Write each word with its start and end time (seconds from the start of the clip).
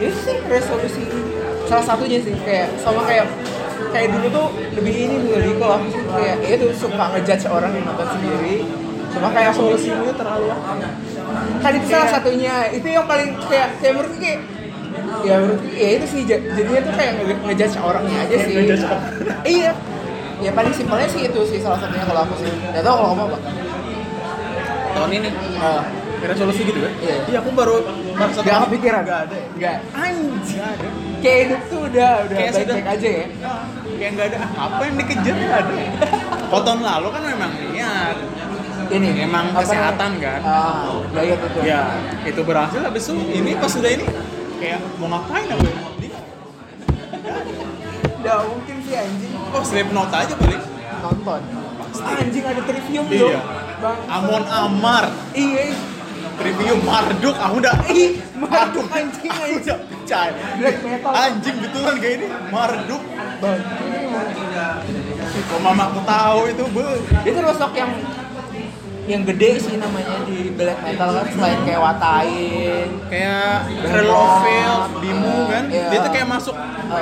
itu 0.00 0.16
sih 0.16 0.36
resolusi 0.44 1.02
salah 1.64 1.84
satunya 1.84 2.18
sih. 2.18 2.32
Kayak 2.40 2.72
sama 2.80 3.04
kayak 3.04 3.28
kayak 3.90 4.08
dulu 4.10 4.26
tuh 4.30 4.46
lebih 4.74 4.94
ini 4.96 5.14
dulu 5.20 5.36
di 5.36 5.50
kalau 5.56 5.74
aku 5.76 5.86
sih 5.90 6.02
kayak 6.08 6.36
ya 6.40 6.54
itu 6.56 6.66
suka 6.72 7.04
ngejudge 7.12 7.44
orang 7.46 7.72
yang 7.72 7.84
nonton 7.84 8.08
sendiri. 8.08 8.56
Sama 9.10 9.28
kayak 9.30 9.52
solusimu 9.52 10.06
itu 10.06 10.14
terlalu 10.14 10.46
kan 11.60 11.72
itu 11.72 11.86
salah 11.86 12.08
satunya. 12.08 12.54
Itu 12.70 12.86
yang 12.86 13.04
paling 13.04 13.34
kayak 13.44 13.68
kayak 13.78 13.92
menurut 13.94 14.14
kayak 14.16 14.40
ya 15.20 15.34
menurut 15.36 15.60
ya 15.70 15.88
itu 15.98 16.06
sih. 16.06 16.20
Ja- 16.24 16.44
jadinya 16.54 16.80
tuh 16.80 16.94
kayak 16.94 17.12
nge- 17.18 17.42
ngejudge 17.44 17.76
orangnya 17.78 18.16
aja 18.24 18.36
sih. 18.40 18.54
Iya. 19.44 19.72
Ya 20.40 20.50
paling 20.56 20.72
simpelnya 20.72 21.04
sih 21.04 21.28
itu 21.28 21.40
sih 21.44 21.58
salah 21.60 21.76
satunya 21.76 22.06
kalau 22.06 22.24
aku 22.24 22.34
sih. 22.40 22.48
Nggak 22.48 22.80
tahu 22.80 22.94
kalau 22.96 23.08
kamu 23.12 23.22
apa. 23.28 23.38
Tahun 24.90 25.10
ini 25.12 25.28
Ah, 25.60 25.82
resolusi 26.24 26.60
gitu 26.64 26.80
kan? 26.80 26.92
Iya. 26.98 27.16
iya 27.26 27.38
aku 27.40 27.50
baru 27.52 27.84
baru 28.12 28.30
satu 28.32 28.44
Gak 28.44 28.58
kepikiran? 28.64 29.02
Nggak 29.02 29.20
ada 29.22 29.36
ya. 29.56 29.74
Anjing. 29.92 30.56
Nggak 30.56 30.70
ada 30.70 30.88
Kayak 31.20 31.38
hidup 31.38 31.62
tuh 31.66 31.80
udah 31.82 32.10
udah 32.22 32.34
Kayak 32.34 32.50
baik-baik 32.50 32.80
sudah- 32.80 32.94
aja 32.96 33.08
ya. 33.10 33.24
Ah, 33.40 33.62
kayak 33.92 34.10
nggak 34.10 34.26
ada 34.26 34.38
apa 34.56 34.82
yang 34.82 34.94
dikejar 34.96 35.34
nggak 35.36 35.60
ada 35.60 35.72
kalau 36.42 36.62
tahun 36.64 36.80
lalu 36.82 37.08
kan 37.10 37.22
memang 37.26 37.50
niat 37.70 38.16
Ini 38.90 39.08
Emang 39.22 39.44
apa 39.46 39.60
kesehatan 39.60 40.10
namanya? 40.12 40.34
kan? 40.34 40.40
Ah, 40.42 40.90
diet 41.14 41.38
itu. 41.38 41.60
ya 41.62 41.80
itu 42.24 42.40
berhasil 42.42 42.80
habis 42.80 43.04
itu 43.04 43.14
ini 43.30 43.50
pas 43.54 43.70
sudah 43.70 43.86
ini 43.88 44.02
kayak 44.56 44.80
mau 44.96 45.06
ngapain 45.08 45.46
aku? 45.46 45.68
Udah 48.20 48.36
mungkin 48.44 48.76
sih 48.82 48.94
anjing 48.94 49.32
oh 49.32 49.62
note 49.92 50.14
aja 50.14 50.34
paling 50.34 50.62
nonton. 51.00 51.40
Anjing 52.00 52.44
ada 52.44 52.62
trivium 52.62 53.04
Iya. 53.06 53.20
dong. 53.20 53.44
Bang. 53.80 53.98
Amon 54.06 54.42
Amar 54.44 55.04
Iya. 55.32 55.64
Review 56.40 56.74
Marduk 56.82 57.36
aku 57.36 57.54
udah 57.60 57.76
Ih, 57.92 58.18
Marduk 58.36 58.86
anjing, 58.88 59.30
aku 59.30 59.44
udah 59.60 59.78
percaya. 59.84 60.32
Anjing 61.04 61.56
betulan 61.62 61.94
kayak 62.00 62.14
ini 62.20 62.26
Marduk. 62.50 63.02
Bang. 63.40 63.60
mama 65.60 65.92
aku 65.92 66.00
tahu 66.04 66.40
itu 66.52 66.64
be 66.72 66.84
Dia 67.24 67.32
termasuk 67.36 67.70
yang 67.76 67.92
yang 69.08 69.22
gede 69.26 69.58
sih 69.58 69.74
namanya 69.74 70.22
di 70.22 70.54
black 70.54 70.78
metal 70.86 71.10
kan 71.10 71.26
selain 71.34 71.58
kayak 71.66 71.80
Watain. 71.82 72.88
Kayak 73.10 73.66
Relovel, 73.90 74.74
Bimu 75.02 75.36
kan? 75.50 75.64
Iya. 75.66 75.86
dia 75.90 75.98
tuh 76.04 76.12
kayak 76.14 76.28
masuk 76.30 76.56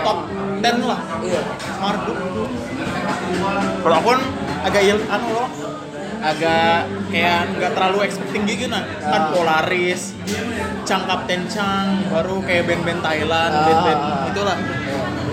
top 0.04 0.18
10 0.58 0.88
lah. 0.88 1.00
Iya. 1.20 1.40
Marduk. 1.82 2.16
Kalau 3.84 3.96
aku 4.00 4.08
kan 4.16 4.20
agak 4.64 4.82
il 4.84 4.98
anu 5.06 5.28
loh 5.36 5.48
agak 6.28 6.78
kayak 7.08 7.40
nggak 7.52 7.72
terlalu 7.72 7.98
expecting 8.02 8.42
gitu 8.44 8.66
nah 8.66 8.82
kan 9.00 9.22
Ah. 9.22 9.28
Polaris 9.30 10.12
Chang 10.82 11.04
Kapten 11.04 11.46
Chang 11.46 12.04
baru 12.08 12.40
kayak 12.40 12.64
band-band 12.64 13.00
Thailand 13.00 13.50
Ah. 13.50 13.64
band-band 13.64 14.00
itulah. 14.28 14.56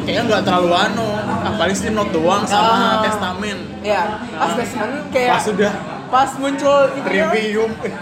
Kayaknya 0.05 0.21
nggak 0.23 0.43
terlalu 0.43 0.69
anu 0.71 1.07
ah, 1.17 1.53
paling 1.55 1.73
Slipknot 1.73 2.09
doang 2.09 2.43
sama 2.45 2.71
Ah. 2.71 2.93
Testament. 3.01 3.59
Iya, 3.81 4.01
pas 4.31 4.51
testament 4.53 5.03
kayak 5.09 5.31
pas 5.31 5.43
sudah 5.43 5.73
pas 6.05 6.29
muncul 6.35 6.79
itu 6.91 7.09
ya, 7.11 7.27
Trivium 7.27 7.71
eh, 7.81 7.93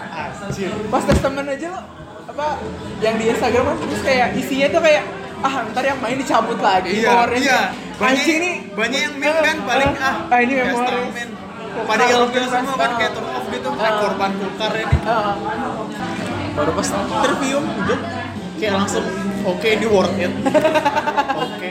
pas 0.88 1.02
testament 1.02 1.48
aja 1.50 1.68
lo 1.72 1.82
apa 2.26 2.48
yang 3.00 3.16
di 3.16 3.26
Instagram 3.28 3.64
kan 3.66 3.76
terus 3.80 4.02
kayak 4.02 4.28
isinya 4.34 4.68
tuh 4.70 4.82
kayak 4.82 5.04
ah 5.40 5.54
ntar 5.66 5.84
yang 5.84 6.00
main 6.00 6.16
dicabut 6.16 6.56
lagi 6.58 7.00
Iya, 7.00 7.30
iya. 7.34 7.60
Banyak, 7.94 8.16
anjing 8.16 8.38
nih 8.40 8.56
banyak 8.72 9.00
yang 9.02 9.14
meme 9.16 9.40
kan 9.40 9.58
paling 9.62 9.92
ah, 9.98 10.16
ah 10.28 10.40
ini 10.40 10.54
memori 10.58 11.00
Pada 11.74 12.04
ilfil 12.06 12.46
semua 12.46 12.76
kan 12.76 12.92
kayak 12.96 13.12
turn 13.12 13.28
off 13.28 13.46
gitu, 13.48 13.70
kayak 13.74 13.90
Ah. 13.90 14.00
korban 14.00 14.32
kulkar 14.34 14.72
ini. 14.74 14.98
Ah, 15.04 15.34
Baru 16.54 16.72
pas 16.72 16.86
Trivium 17.26 17.66
udah 17.66 18.00
kayak 18.56 18.74
langsung 18.78 19.06
oke 19.44 19.66
ini 19.68 19.88
worth 19.90 20.14
it. 20.16 20.30
Oke. 21.44 21.70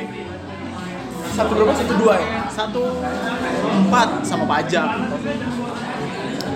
satu 1.33 1.49
berapa 1.55 1.73
satu 1.73 1.95
dua 1.97 2.15
ya 2.19 2.45
Satu 2.47 2.83
empat 3.65 4.09
sama 4.21 4.45
pajak. 4.45 4.85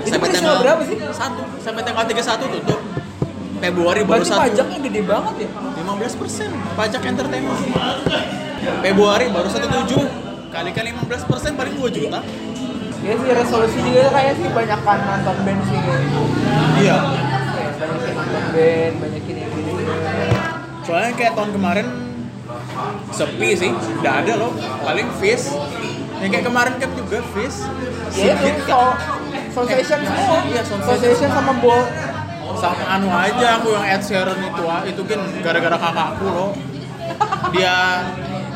Itu 0.03 0.17
peristiwa 0.19 0.59
berapa 0.59 0.83
sih? 0.83 0.99
Satu 1.09 1.43
sampai 1.57 1.81
tanggal 1.81 2.05
31 2.05 2.51
tutup. 2.51 2.81
Februari 3.57 4.03
baru 4.03 4.21
berarti 4.21 4.29
satu. 4.29 4.43
pajaknya 4.43 4.79
gede 4.85 5.01
banget 5.01 5.35
ya 5.41 5.49
15 5.81 6.21
persen 6.21 6.49
pajak 6.75 7.03
entertainment. 7.07 7.63
Februari 8.83 9.27
baru 9.31 9.49
satu 9.49 9.67
tujuh 9.71 10.03
kali 10.51 10.71
kali 10.71 10.91
15 10.93 11.25
persen 11.25 11.51
paling 11.55 11.75
2 11.75 11.89
juta. 11.89 12.21
Ya 13.07 13.15
sih 13.15 13.31
resolusi 13.31 13.79
juga 13.81 14.11
kayak 14.11 14.33
sih 14.35 14.49
banyak 14.51 14.81
kan 14.83 14.99
nonton 15.01 15.37
band 15.47 15.61
sih 15.65 15.79
Iya. 16.77 16.97
Kayak 17.55 17.73
banyakin 17.79 18.13
nonton 18.13 18.45
band 18.53 18.95
banyakin 18.99 19.35
yang 19.39 19.51
gini 19.55 19.73
Soalnya 20.83 21.13
kayak 21.15 21.33
tahun 21.35 21.51
kemarin 21.51 21.87
sepi 23.11 23.51
sih, 23.55 23.71
nggak 23.75 24.15
ada 24.23 24.33
loh. 24.39 24.53
Paling 24.83 25.09
Fish. 25.19 25.51
Yang 26.23 26.31
kayak 26.31 26.45
kemarin 26.47 26.75
kan 26.79 26.91
juga 26.95 27.19
Fish. 27.35 27.59
ya 28.15 28.33
itu 28.33 28.63
so 28.65 28.81
sensation 29.53 29.99
semua 30.01 30.39
Iya, 30.47 30.63
Sensation. 30.63 31.29
sama 31.29 31.53
ball 31.59 31.85
sama 32.57 32.85
anu 32.89 33.11
aja 33.11 33.61
aku 33.61 33.69
yang 33.75 33.85
Ed 33.85 34.01
Sheeran 34.01 34.39
itu 34.41 34.63
itu 34.89 35.03
kan 35.05 35.21
gara-gara 35.45 35.77
kakakku 35.77 36.27
loh. 36.27 36.51
Dia 37.53 38.01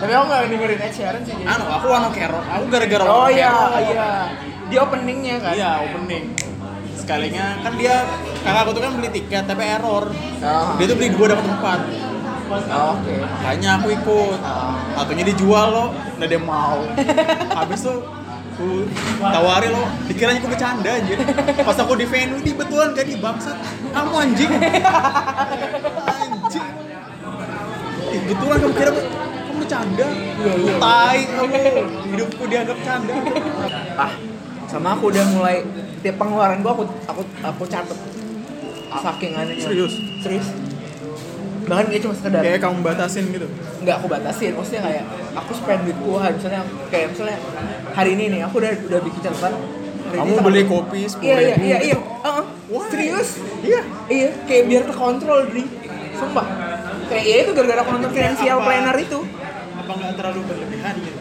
tapi 0.00 0.12
aku 0.16 0.25
nggak 0.33 0.41
dengerin 0.49 0.81
Ed 0.81 0.93
Sheeran 0.97 1.22
sih 1.28 1.34
anu 1.44 1.65
aku 1.69 1.87
anu 1.93 2.09
Kerok, 2.11 2.44
aku 2.49 2.65
gara-gara 2.72 3.05
oh 3.05 3.28
iya 3.28 3.53
iya 3.84 4.09
di 4.71 4.77
openingnya 4.78 5.37
kan 5.43 5.53
Iya, 5.59 5.71
opening. 5.83 6.25
Sekalinya 6.94 7.59
kan 7.66 7.75
dia 7.75 8.06
kakakku 8.47 8.71
tuh 8.78 8.83
kan 8.87 8.93
beli 8.94 9.11
tiket 9.11 9.44
tapi 9.50 9.66
error. 9.66 10.15
Ah. 10.38 10.78
Dia 10.78 10.87
tuh 10.87 10.97
beli 10.97 11.11
dua 11.11 11.34
dapat 11.34 11.47
empat. 11.50 11.81
Oh, 12.50 12.99
oke 12.99 13.15
Makanya 13.15 13.71
aku 13.83 13.88
ikut. 13.94 14.38
Satunya 14.94 15.25
dijual 15.27 15.66
loh, 15.75 15.88
nggak 16.19 16.28
ada 16.31 16.34
yang 16.38 16.47
mau. 16.47 16.78
Habis 17.59 17.82
tuh 17.82 17.99
aku 18.55 18.84
tawari 19.19 19.69
lo, 19.72 19.82
dikiranya 20.06 20.38
aku 20.38 20.50
bercanda 20.55 20.91
aja. 21.03 21.15
Pas 21.67 21.78
aku 21.78 21.99
di 21.99 22.06
venue 22.06 22.38
di 22.38 22.53
betulan 22.55 22.94
kan 22.94 23.06
di 23.06 23.17
bangsat. 23.19 23.56
Kamu 23.91 24.15
anjing. 24.15 24.50
anjing. 26.22 26.69
Betulan 28.31 28.56
kamu 28.62 28.75
kira 28.78 28.93
kamu 29.70 29.94
bercanda. 29.94 30.06
iya. 30.41 30.75
Tai 30.76 31.20
kamu. 31.22 31.56
Hidupku 32.10 32.42
dianggap 32.47 32.78
canda. 32.82 33.14
ah 33.97 34.12
sama 34.66 34.94
aku 34.94 35.10
udah 35.10 35.25
mulai 35.31 35.56
tiap 36.00 36.14
pengeluaran 36.16 36.58
gua 36.60 36.72
aku 36.72 36.84
aku 37.04 37.22
aku 37.41 37.62
catet 37.66 37.98
saking 38.92 39.32
anehnya 39.34 39.62
Serius? 39.62 39.94
serius 40.20 40.47
bahkan 41.66 41.86
gak 41.86 42.03
cuma 42.03 42.14
sekedar 42.14 42.41
Kayak 42.41 42.60
kamu 42.60 42.78
batasin 42.81 43.25
gitu. 43.28 43.47
nggak 43.81 43.94
aku 43.97 44.06
batasin 44.06 44.50
maksudnya 44.54 44.82
kayak 44.84 45.04
aku 45.32 45.50
spend 45.54 45.81
duitku 45.84 46.10
hari 46.16 46.34
misalnya 46.34 46.62
kayak 46.87 47.06
misalnya 47.10 47.38
hari 47.92 48.10
ini 48.12 48.25
nih 48.28 48.41
aku 48.42 48.54
udah 48.58 48.72
udah 48.84 49.00
bikin 49.02 49.20
catatan 49.25 49.52
Kamu 50.10 50.32
beli 50.41 50.62
kopi 50.66 51.06
sepuluh 51.06 51.26
iya 51.28 51.38
iya 51.41 51.54
ribu 51.54 51.66
iya 51.66 51.78
iya. 51.84 51.97
Heeh. 52.20 52.44
Why? 52.69 52.87
serius 52.91 53.28
Iya. 53.60 53.81
iya 54.06 54.28
kayak 54.44 54.64
biar 54.66 54.82
terkontrol 54.84 55.41
di 55.48 55.62
sumpah 56.12 56.47
kayak 57.06 57.25
ya 57.25 57.37
itu 57.42 57.50
gara-gara 57.52 57.81
aku 57.81 57.91
nonton 57.92 58.12
financial 58.12 58.58
planner 58.60 58.97
itu 58.97 59.19
Apa 59.91 59.99
nggak 59.99 60.15
terlalu 60.15 60.41
berlebihan 60.47 60.95
gitu? 61.03 61.19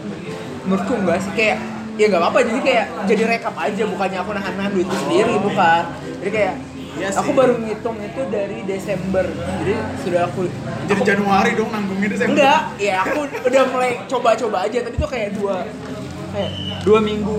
menurutku 0.59 0.93
enggak 0.93 1.17
sih 1.25 1.33
kayak 1.33 1.57
ya 1.97 2.05
nggak 2.05 2.21
apa-apa 2.21 2.39
jadi 2.45 2.59
kayak 2.61 2.85
jadi 3.09 3.23
rekap 3.25 3.55
aja 3.57 3.83
bukannya 3.89 4.19
aku 4.21 4.31
nahan-nahan 4.31 4.71
duitku 4.71 4.93
sendiri 4.93 5.33
bukan 5.41 5.83
jadi 6.21 6.31
kayak 6.31 6.55
Iya 6.89 7.15
aku 7.15 7.31
baru 7.31 7.53
ngitung 7.57 7.97
itu 7.97 8.21
dari 8.29 8.59
Desember 8.67 9.25
jadi 9.57 9.73
sudah 10.03 10.21
aku 10.27 10.45
Jadi 10.85 10.93
aku- 10.93 11.07
Januari 11.07 11.51
dong 11.55 11.69
nanggungnya 11.71 12.09
Desember. 12.11 12.33
enggak 12.35 12.61
ya 12.77 12.95
aku 13.01 13.19
udah 13.41 13.63
mulai 13.65 13.91
coba-coba 14.05 14.57
aja 14.61 14.77
tapi 14.83 14.95
itu 14.95 15.07
kayak 15.07 15.29
dua 15.33 15.55
kayak 16.29 16.51
dua 16.85 16.99
minggu 16.99 17.37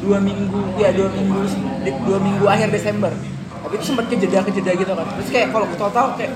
dua 0.00 0.18
minggu 0.22 0.60
ya 0.78 0.88
dua 0.94 1.08
minggu 1.10 1.40
dua 2.06 2.18
minggu 2.22 2.44
akhir 2.46 2.68
Desember 2.70 3.12
tapi 3.58 3.72
itu 3.74 3.84
sempat 3.84 4.04
kejeda 4.08 4.40
kejeda 4.46 4.72
gitu 4.72 4.92
kan 4.94 5.06
terus 5.12 5.28
kayak 5.28 5.48
kalau 5.50 5.66
total 5.74 6.06
kayak 6.16 6.32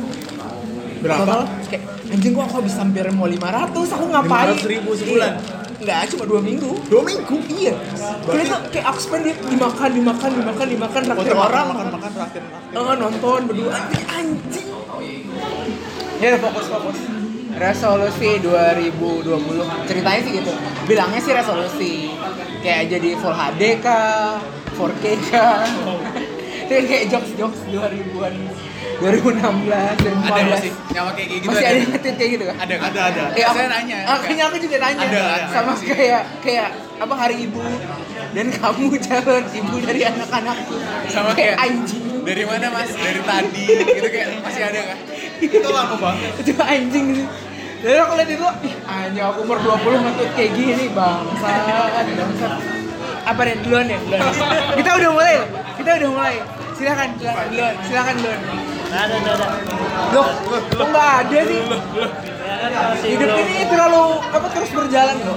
Berapa? 1.02 1.22
total 1.26 1.40
kayak 1.66 1.82
anjing 2.14 2.32
gua 2.32 2.44
aku 2.46 2.54
habis 2.62 2.74
hampir 2.78 3.04
mau 3.10 3.26
500 3.26 3.94
aku 3.98 4.04
ngapain? 4.08 4.54
500 4.54 4.72
ribu 4.72 4.90
sebulan? 4.94 5.32
Iya. 5.34 5.60
enggak 5.82 6.00
cuma 6.14 6.24
dua 6.30 6.40
minggu. 6.40 6.70
Dua 6.86 7.02
minggu? 7.02 7.36
iya. 7.58 7.74
Berarti... 8.22 8.46
itu 8.46 8.56
kayak 8.70 8.86
aku 8.86 8.98
spend 9.02 9.22
di 9.26 9.32
dimakan 9.34 9.90
dimakan 9.90 10.30
dimakan 10.30 10.66
dimakan 10.70 11.00
Foto 11.02 11.14
traktir 11.18 11.34
orang 11.34 11.64
makan-makan 11.74 12.10
traktir 12.14 12.42
Eh, 12.46 12.94
nonton 13.02 13.40
berdua. 13.50 13.70
Anjing. 13.74 14.06
Anjing 14.06 14.68
ya 16.22 16.38
fokus 16.38 16.66
fokus. 16.70 16.98
Resolusi 17.52 18.40
2020 18.40 19.90
ceritanya 19.90 20.20
sih 20.22 20.32
gitu. 20.38 20.52
Bilangnya 20.86 21.20
sih 21.20 21.32
resolusi. 21.34 21.94
Kayak 22.62 22.94
jadi 22.96 23.08
full 23.18 23.34
HD 23.34 23.62
kah? 23.82 24.38
4K 24.72 25.04
kah 25.28 25.66
itu 26.74 26.86
kayak 26.86 27.04
jokes 27.08 27.30
jokes 27.34 27.60
2000-an 27.66 28.34
2016 28.98 29.02
2014 29.02 30.30
Ada 30.30 30.42
masih 30.48 30.70
nyawa 30.88 31.10
kayak 31.12 31.28
gitu 31.32 31.46
masih 31.48 31.64
ada. 31.64 31.74
ada 31.74 31.90
ngetit 31.90 32.14
kayak 32.14 32.30
gitu 32.30 32.44
kan 32.44 32.56
Ada, 32.56 32.74
ada, 32.80 33.00
ada. 33.04 33.22
Ya, 33.34 33.46
Saya 33.50 33.68
nanya. 33.68 33.98
Akhirnya 34.06 34.44
aku 34.46 34.56
juga 34.58 34.76
nanya. 34.78 35.04
Ada, 35.04 35.20
ada. 35.20 35.46
Sama 35.50 35.72
kayak 35.74 36.22
kayak 36.38 36.68
apa 36.96 37.14
hari 37.16 37.36
ibu 37.42 37.58
dan 38.30 38.46
kamu 38.48 38.84
calon 39.06 39.44
ibu 39.50 39.74
dari 39.82 40.00
anak-anakku. 40.04 40.74
Sama 41.08 41.30
kayak- 41.34 41.58
anjing. 41.58 42.04
Dari 42.22 42.44
mana 42.46 42.66
mas? 42.70 42.90
Dari 42.94 43.20
tadi 43.20 43.64
gitu 43.66 44.08
kayak 44.08 44.28
masih 44.40 44.62
ada 44.62 44.80
kan? 44.86 44.98
Itu 45.42 45.68
lama 45.68 45.94
banget. 45.98 46.30
itu 46.40 46.52
anjing 46.56 47.06
sih 47.12 47.26
jadi 47.82 47.98
aku 47.98 48.14
lihat 48.14 48.30
itu 48.30 48.46
ih 48.62 48.74
anjing 48.86 49.24
aku 49.26 49.38
umur 49.42 49.58
20 49.58 50.06
ngetut 50.06 50.30
kayak 50.38 50.50
gini 50.54 50.86
bangsat 50.94 52.06
bangsat 52.14 52.52
apa 53.22 53.40
nih 53.42 53.54
duluan 53.58 53.86
ya 53.86 53.98
duluan 53.98 54.22
kita 54.78 54.90
udah 54.94 55.10
mulai 55.10 55.34
kita 55.74 55.90
udah 55.98 56.10
mulai 56.14 56.34
silakan 56.82 57.08
silakan 57.14 57.46
duluan 57.54 57.74
silakan 57.86 58.14
duluan 58.18 58.40
ada, 58.92 59.14
nggak 59.22 59.34
ada. 59.38 59.46
loh 60.12 60.28
kok 60.50 60.88
nggak 60.90 61.10
ada 61.22 61.38
sih 61.46 61.60
Ya 63.02 63.16
hidup 63.16 63.32
ini 63.38 63.64
terlalu 63.64 64.04
apa 64.28 64.46
terus 64.52 64.70
berjalan 64.74 65.16
loh 65.24 65.36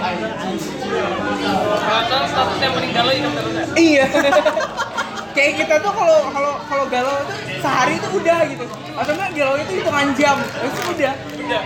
Kalau 2.05 2.27
statusnya 2.27 2.69
meninggal 2.75 3.03
lo 3.07 3.13
ingat 3.13 3.31
terus 3.37 3.53
ya? 3.55 3.65
iya 3.77 4.05
kayak 5.35 5.53
kita 5.63 5.75
tuh 5.79 5.91
kalau 5.93 6.19
kalau 6.33 6.53
kalau 6.65 6.85
galau 6.89 7.15
tuh 7.27 7.37
sehari 7.61 7.99
itu 7.99 8.07
udah 8.09 8.39
gitu 8.49 8.65
atau 8.95 9.11
enggak 9.15 9.31
galau 9.35 9.55
itu 9.59 9.71
hitungan 9.79 10.07
jam 10.17 10.37
itu 10.41 10.79
udah 10.95 11.13
Udah. 11.45 11.63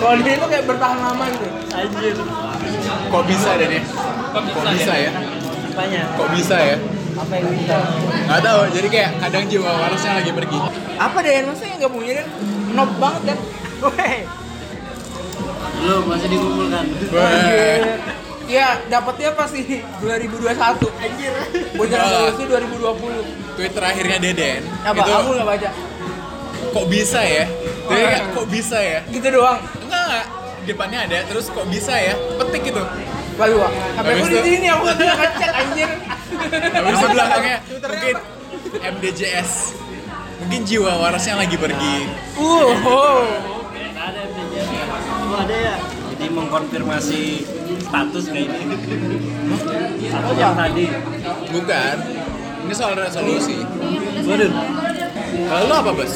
kalau 0.00 0.14
dia 0.18 0.34
itu 0.34 0.46
kayak 0.50 0.64
bertahan 0.66 0.98
lama 0.98 1.24
gitu 1.30 1.46
Anjir. 1.72 2.14
Kok 3.12 3.24
bisa 3.28 3.50
deh 3.56 3.68
nih? 3.68 3.82
Kok 4.32 4.42
bisa, 4.44 4.58
Kok 4.60 4.72
bisa 4.76 4.92
ya? 4.96 5.10
Apanya? 5.72 6.02
Kok 6.16 6.28
bisa 6.36 6.56
ya? 6.60 6.76
Apa 7.22 7.32
yang 7.32 7.48
bisa? 7.48 7.76
Nggak 8.24 8.40
tahu. 8.42 8.60
Jadi 8.72 8.88
kayak 8.88 9.10
kadang 9.18 9.44
jiwa 9.46 9.70
warasnya 9.72 10.12
lagi 10.18 10.32
pergi. 10.32 10.58
apa 10.94 11.16
deh 11.18 11.32
yang 11.32 11.46
maksudnya 11.46 11.74
nggak 11.78 11.92
punya 11.92 12.12
kan 12.14 12.26
nob 12.72 12.90
banget 12.96 13.22
kan 13.24 13.38
Weh. 13.82 14.18
Belum, 15.74 16.02
masih 16.06 16.28
dikumpulkan. 16.28 16.84
Weh. 17.08 17.78
ya 18.44 18.76
dapatnya 18.86 19.32
pasti 19.32 19.62
2021 20.02 20.52
anjir 21.00 21.32
bocor 21.72 21.96
resolusi 21.96 22.42
2020 22.44 23.56
Tweet 23.56 23.72
terakhirnya 23.72 24.18
Deden. 24.18 24.60
apa 24.82 24.98
itu 24.98 25.08
kamu 25.08 25.30
nggak 25.32 25.48
baca 25.48 25.70
kok 26.68 26.86
bisa 26.86 27.20
ya? 27.22 27.44
Jadi 27.82 28.02
kayak 28.02 28.22
kok 28.30 28.46
bisa 28.48 28.78
ya? 28.78 28.98
gitu 29.08 29.26
doang 29.30 29.58
Enggak, 29.80 30.02
enggak. 30.04 30.26
Depannya 30.62 30.98
ada, 31.02 31.18
terus 31.24 31.46
kok 31.48 31.66
bisa 31.66 31.90
ya? 31.92 32.14
Petik 32.36 32.62
gitu. 32.64 32.82
Wak. 33.32 33.72
HP 33.96 34.06
aku 34.06 34.22
di 34.22 34.36
itu- 34.36 34.44
sini 34.44 34.66
aku 34.68 34.82
nggak 34.86 35.16
ngecek 35.16 35.50
anjir 35.52 35.90
Habis 36.72 36.94
itu 36.96 37.08
belakangnya 37.12 37.58
mungkin 37.68 38.16
MDJS. 38.72 39.50
Mungkin 40.42 40.60
jiwa 40.66 40.92
warasnya 40.98 41.38
lagi 41.38 41.56
pergi. 41.56 41.96
uh 42.36 42.74
oh. 42.82 43.24
Ada 43.94 44.20
MDJ. 44.26 44.56
Oh 45.30 45.36
ada 45.38 45.54
ya? 45.54 45.76
Jadi 46.12 46.26
mengkonfirmasi 46.28 47.22
status 47.82 48.24
kayak 48.28 48.50
ini. 48.52 48.76
Status 50.10 50.36
yang 50.36 50.54
tadi. 50.58 50.86
Bukan. 51.52 51.96
Ini 52.62 52.74
soal 52.74 52.94
resolusi. 52.94 53.58
Waduh. 54.22 54.52
Kalau 55.32 55.62
lo 55.66 55.74
apa, 55.74 55.90
Bos? 55.96 56.12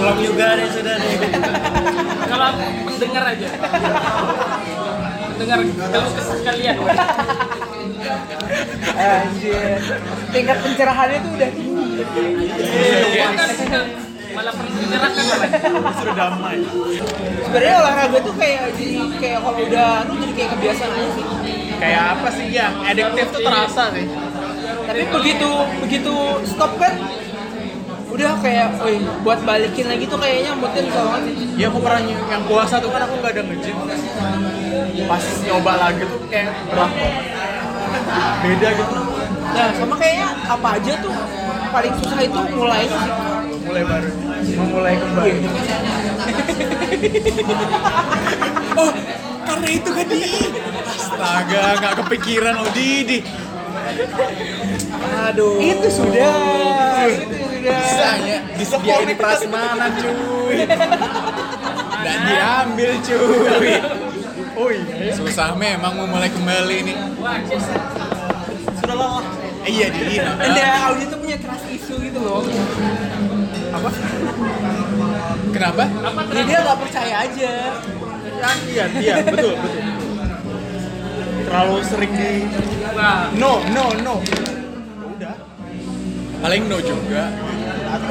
Pulang 0.00 0.18
juga 0.24 0.46
deh 0.56 0.68
sudah 0.72 0.94
deh. 0.96 1.12
Kalau 2.30 2.48
mendengar 2.86 3.24
aja. 3.34 3.48
Mendengar 5.40 5.64
kalau 5.88 6.08
sekalian. 6.20 6.76
anjir 9.00 9.80
tingkat 10.36 10.56
pencerahannya 10.60 11.18
tuh 11.24 11.32
udah 11.32 11.50
tinggi 11.56 11.96
malah 14.30 14.52
pernah 14.52 14.72
menyerahkan 14.76 15.24
malah. 15.24 15.94
Sudah 15.96 16.14
damai. 16.14 16.58
sebenarnya 17.40 17.74
olahraga 17.80 18.18
tuh 18.20 18.34
kayak 18.36 18.76
jadi 18.76 18.96
kayak 19.16 19.38
kalau 19.40 19.64
udah 19.64 19.88
lu 20.06 20.12
jadi 20.20 20.32
kayak 20.36 20.50
kebiasaan 20.60 20.92
aja 20.92 21.08
sih 21.16 21.24
Kayak 21.80 22.02
apa 22.12 22.28
sih 22.36 22.46
ya? 22.52 22.66
Adiktif 22.84 23.26
tuh 23.32 23.40
terasa 23.40 23.84
sih. 23.96 24.06
tapi 24.84 25.02
begitu 25.08 25.50
begitu 25.80 26.14
stop 26.44 26.76
kan 26.76 26.92
udah 28.20 28.36
kayak 28.44 28.76
woi 28.76 29.00
buat 29.24 29.40
balikin 29.48 29.88
lagi 29.88 30.04
tuh 30.04 30.20
kayaknya 30.20 30.52
moodnya 30.52 30.84
banget 30.92 31.32
sih 31.32 31.56
Ya 31.56 31.72
aku 31.72 31.80
pernah 31.80 32.04
yang 32.04 32.44
puasa 32.44 32.76
tuh 32.76 32.92
kan 32.92 33.08
aku 33.08 33.16
nggak 33.16 33.32
ada 33.32 33.42
nge-gym. 33.48 33.76
Pas 35.08 35.24
nyoba 35.48 35.72
lagi 35.80 36.04
tuh 36.04 36.20
kayak 36.28 36.52
berat. 36.68 36.92
Beda 38.44 38.68
gitu. 38.76 39.00
nah 39.50 39.66
sama 39.74 39.94
kayaknya 39.96 40.28
apa 40.46 40.68
aja 40.78 40.92
tuh 41.00 41.10
paling 41.72 41.92
susah 41.96 42.20
itu 42.20 42.38
sih 42.44 42.88
Mulai 43.64 43.84
baru. 43.88 44.10
Memulai 44.50 44.94
kembali. 45.00 45.40
oh, 48.80 48.92
karena 49.48 49.68
itu 49.68 49.90
kan 49.92 50.06
di. 50.08 50.20
Astaga, 50.90 51.64
nggak 51.80 51.94
kepikiran 52.04 52.54
oh 52.60 52.68
Didi. 52.72 53.20
Aduh. 55.00 55.56
itu 55.62 55.88
sudah 55.88 57.06
itu 57.08 57.34
sudah 57.40 57.76
Bisanya 57.80 58.36
disediain 58.56 59.06
di 59.08 59.16
prasmanan 59.16 59.90
cuy. 60.00 60.58
Dan 62.00 62.18
diambil 62.24 62.90
cuy. 63.04 63.74
Oh 64.56 64.68
iya. 64.72 65.12
Susah 65.16 65.56
memang 65.56 65.96
memulai 65.96 66.28
kembali 66.32 66.76
nih. 66.88 66.96
Sudah 68.80 68.96
lama. 68.96 69.20
Iya 69.60 69.86
di. 69.92 70.16
ada 70.16 70.62
audio 70.88 71.04
tuh 71.04 71.18
punya 71.20 71.36
trust 71.36 71.68
issue 71.68 72.00
gitu 72.00 72.16
loh 72.16 72.40
Apa? 73.76 73.88
Kenapa? 75.52 75.84
jadi 76.32 76.42
dia 76.48 76.58
nggak 76.64 76.78
percaya 76.80 77.14
aja 77.28 77.52
Iya, 78.40 78.84
iya, 79.04 79.14
betul, 79.20 79.52
betul. 79.52 79.84
Terlalu 81.44 81.76
sering 81.84 82.12
di 82.16 82.32
Nah, 82.96 83.28
no, 83.36 83.60
no, 83.68 83.84
no. 84.00 84.14
Paling 86.40 86.62
no 86.72 86.78
juga. 86.80 87.22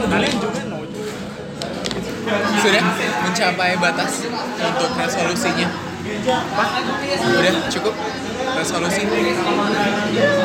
Kalian 0.10 0.36
juga 0.38 0.62
no 0.70 0.80
juga. 0.86 1.14
Sudah 2.62 2.84
mencapai 3.26 3.74
batas 3.82 4.14
untuk 4.62 4.90
resolusinya. 4.94 5.68
Apa? 6.30 6.66
Udah 7.42 7.54
cukup 7.74 7.94
resolusi. 8.54 9.02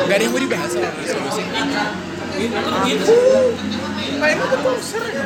Gak 0.05 0.15
ada 0.17 0.23
yang 0.25 0.33
mau 0.33 0.41
dibahas 0.41 0.69
soal 0.73 0.93
resolusi. 0.97 1.43
Kayaknya 4.15 4.45
tuh 4.49 4.59
poster 4.65 5.03
ya. 5.13 5.25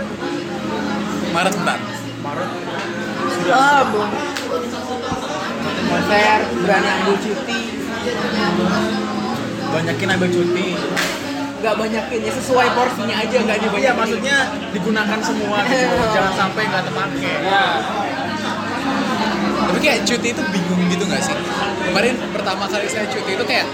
Maret 1.29 1.55
ntar. 1.63 1.79
ah 3.49 3.81
belum 3.87 4.11
konser 5.89 6.39
berani 6.61 6.89
ambil 7.01 7.15
cuti 7.17 7.59
Banyakin 9.69 10.09
ambil 10.13 10.29
cuti. 10.29 10.67
Nggak 11.59 11.75
banyakin 11.75 12.19
ya 12.23 12.31
sesuai 12.39 12.67
porsinya 12.71 13.15
aja 13.19 13.37
nggak 13.43 13.57
dibanyakin 13.59 13.83
Iya 13.83 13.91
maksudnya 13.95 14.37
digunakan 14.75 15.19
semua 15.23 15.57
gitu. 15.67 15.95
Jangan 16.11 16.33
sampai 16.35 16.63
nggak 16.67 16.83
terpakai. 16.87 17.35
ya. 17.47 17.65
Tapi 19.69 19.79
kayak 19.79 19.99
cuti 20.07 20.27
itu 20.35 20.43
bingung 20.51 20.81
gitu 20.89 21.03
nggak 21.07 21.21
sih? 21.23 21.35
Kemarin 21.89 22.15
pertama 22.33 22.63
kali 22.67 22.87
saya 22.89 23.05
cuti 23.07 23.31
itu 23.37 23.45
kayak 23.47 23.67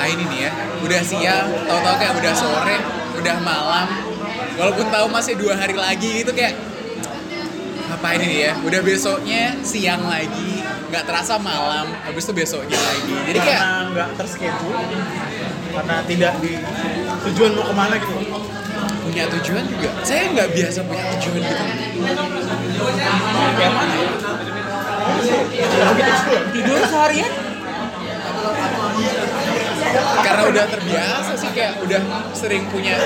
ah 0.00 0.06
ini 0.08 0.24
nih 0.32 0.38
ya, 0.48 0.50
udah 0.80 1.00
siang, 1.04 1.46
tahu-tahu 1.68 1.96
kayak 2.00 2.14
udah 2.16 2.32
sore, 2.32 2.76
udah 3.20 3.36
malam. 3.44 3.86
Walaupun 4.56 4.86
tahu 4.88 5.06
masih 5.12 5.34
dua 5.36 5.54
hari 5.60 5.76
lagi 5.76 6.24
gitu 6.24 6.32
kayak 6.32 6.56
ngapain 7.92 8.20
ini 8.24 8.48
ya? 8.48 8.52
Udah 8.64 8.80
besoknya 8.80 9.60
siang 9.60 10.00
lagi, 10.08 10.64
nggak 10.88 11.04
terasa 11.04 11.36
malam, 11.36 11.92
habis 12.06 12.24
itu 12.24 12.32
besoknya 12.32 12.80
lagi. 12.80 13.12
Jadi 13.28 13.38
kayak 13.44 13.60
nggak 13.92 14.08
terschedule 14.16 14.80
karena 15.70 15.96
tidak 16.04 16.32
di 16.42 16.52
tujuan 17.30 17.50
mau 17.54 17.64
ke 17.66 17.74
mana 17.74 17.94
gitu 17.98 18.14
punya 19.00 19.24
tujuan 19.26 19.64
juga. 19.66 19.90
Saya 20.06 20.30
nggak 20.30 20.48
biasa 20.54 20.78
punya 20.86 21.04
tujuan 21.18 21.40
gitu. 21.42 21.64
Kayak 23.58 23.72
mana 23.74 23.94
ya? 23.94 24.10
tidur 26.52 26.80
seharian 26.86 27.32
karena 30.20 30.42
udah 30.46 30.64
terbiasa 30.70 31.32
sih 31.34 31.50
kayak 31.52 31.80
udah 31.82 32.00
sering 32.36 32.64
punya 32.70 32.96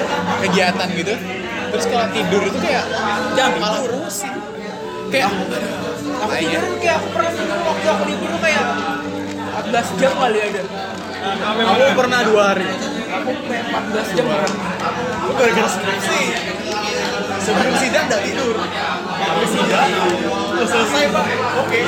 kegiatan 0.45 0.89
gitu 0.93 1.15
terus 1.73 1.85
kalau 1.89 2.07
tidur 2.13 2.43
itu 2.45 2.59
kayak 2.61 2.85
jangan 3.35 3.55
malah 3.59 3.81
urusin 3.89 4.35
kayak 5.09 5.33
aku 5.33 5.43
apa 6.25 6.35
ya 6.39 6.43
tidur 6.45 6.75
kayak 6.79 6.97
aku 7.01 7.09
pernah 7.15 7.33
tidur 7.33 7.59
waktu 7.65 7.87
aku 7.89 8.05
libur 8.09 8.31
kayak 8.43 8.65
14 9.65 10.01
jam 10.01 10.13
kali 10.19 10.39
ada 10.43 10.63
aku 11.25 11.85
pernah 11.97 12.21
dua 12.29 12.43
hari 12.53 12.69
aku 13.15 13.31
kayak 13.49 13.65
14 13.73 14.17
jam 14.17 14.27
kan 14.29 14.53
aku 15.25 15.33
gara-gara 15.39 15.69
skripsi 15.71 16.21
sebelum 17.41 17.75
sidang 17.81 18.07
udah 18.09 18.21
tidur 18.21 18.57
habis 19.15 19.51
sidang 19.53 19.91
udah 20.53 20.69
selesai 20.69 21.05
pak 21.09 21.27
oke 21.65 21.81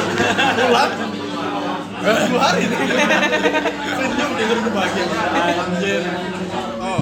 pulang 0.57 0.93
dua 2.07 2.41
hari 2.41 2.63
senyum 3.97 4.31
tidur 4.41 4.59
tuh 4.65 4.73
bahagia 4.73 5.05
anjir 5.53 6.03
oh 6.81 7.01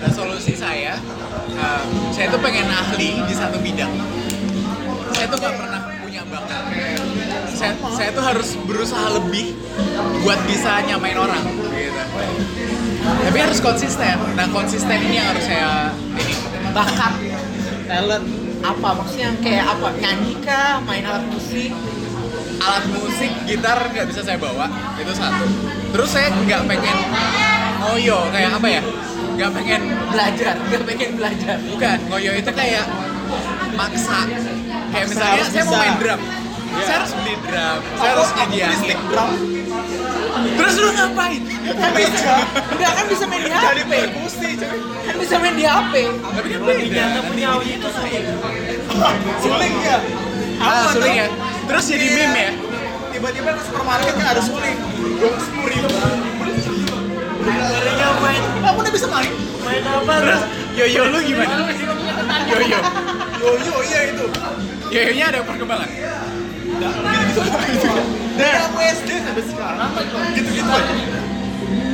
resolusi 0.00 0.54
saya 0.56 0.96
uh, 1.60 1.82
saya 2.14 2.26
tuh 2.32 2.40
pengen 2.40 2.68
ahli 2.72 3.20
di 3.28 3.34
satu 3.36 3.60
bidang 3.60 3.92
saya 5.12 5.26
tuh 5.28 5.38
nggak 5.40 5.54
pernah 5.60 5.80
punya 6.00 6.22
bakat 6.24 6.62
saya, 7.60 7.74
saya 7.92 8.10
tuh 8.16 8.24
harus 8.24 8.56
berusaha 8.64 9.06
lebih 9.20 9.52
buat 10.24 10.40
bisa 10.48 10.80
nyamain 10.88 11.20
orang 11.20 11.44
gitu. 11.44 11.68
Tapi 13.00 13.36
harus 13.36 13.60
konsisten. 13.60 14.16
Nah 14.32 14.48
konsisten 14.48 14.96
ini 14.96 15.20
yang 15.20 15.28
harus 15.28 15.44
saya 15.44 15.92
ini 16.16 16.34
bakat 16.72 17.14
talent 17.84 18.24
apa? 18.64 18.88
Maksudnya 18.96 19.30
kayak 19.44 19.76
apa? 19.76 19.88
Nyanyi 20.00 20.32
kah? 20.40 20.80
Main 20.88 21.04
alat 21.04 21.24
musik? 21.28 21.72
Alat 22.60 22.84
musik 22.96 23.32
gitar 23.44 23.78
nggak 23.92 24.06
bisa 24.08 24.20
saya 24.24 24.40
bawa 24.40 24.64
itu 24.96 25.12
satu. 25.12 25.44
Terus 25.92 26.08
saya 26.08 26.32
nggak 26.32 26.64
pengen 26.64 26.96
ngoyo 27.84 28.24
kayak 28.32 28.56
apa 28.56 28.68
ya? 28.72 28.82
Nggak 29.36 29.50
pengen 29.56 29.82
belajar 30.12 30.54
gak 30.56 30.82
pengen 30.88 31.10
belajar. 31.16 31.56
Bukan 31.60 31.98
ngoyo 32.08 32.32
itu 32.40 32.50
kayak 32.56 32.88
maksa. 33.76 34.24
Kayak 34.90 35.06
misalnya 35.12 35.44
saya 35.44 35.64
mau 35.68 35.76
main 35.76 35.96
drum 36.00 36.20
saya 36.86 36.96
harus 37.02 37.12
beli 37.16 37.34
drum. 37.44 37.78
Saya 37.98 38.10
harus 38.16 38.30
nyediain 38.36 38.98
drum. 39.10 39.30
Terus 40.30 40.74
lu 40.80 40.88
ngapain? 40.94 41.42
Kan 41.76 41.90
bisa. 41.92 42.34
Enggak 42.72 42.92
kan 42.96 43.04
bisa 43.10 43.24
main 43.28 43.40
di 43.44 43.50
jadi 43.50 43.82
HP 43.82 43.92
perkusi 43.92 44.48
coy 44.56 44.78
kan 44.80 45.14
bisa 45.18 45.34
main 45.42 45.54
di 45.58 45.64
HP 45.66 45.94
tapi 46.06 46.46
kan 46.48 46.60
beda. 46.64 46.80
Ternyata 46.80 47.20
punya 47.26 47.46
audio 47.56 47.74
itu 47.76 47.88
sulit. 47.92 48.24
suling 49.42 49.74
ya? 49.84 49.98
Ah 50.60 50.84
suling 50.94 51.14
ya. 51.16 51.26
Terus 51.68 51.84
jadi 51.86 52.06
Iya. 52.06 52.16
meme 52.30 52.40
ya? 52.40 52.52
Tiba-tiba 53.10 53.50
ke 53.58 53.62
supermarket 53.68 54.14
kan 54.16 54.26
ada 54.32 54.42
suling. 54.42 54.78
Dong 55.18 55.36
sepuluh 55.42 55.68
ribu. 55.68 55.88
Ngapain? 58.00 58.42
aku 58.64 58.78
udah 58.80 58.92
bisa 58.92 59.06
main. 59.10 59.32
Main 59.60 59.82
apa? 59.84 60.12
terus 60.24 60.42
yoyo 60.78 61.02
lu 61.10 61.18
gimana? 61.26 61.54
Yoyo. 62.48 62.78
Yo 63.40 63.50
yo 63.60 63.76
iya 63.84 64.00
itu. 64.14 64.24
Yoyonya 64.90 65.24
ada 65.30 65.40
perkembangan 65.44 65.88
dari 66.80 68.58
aku 68.58 68.78
SD 68.80 69.10
sampai 69.20 69.44
sekarang. 69.44 69.90
Gitu-gitu 70.32 70.70
aja. 70.70 70.92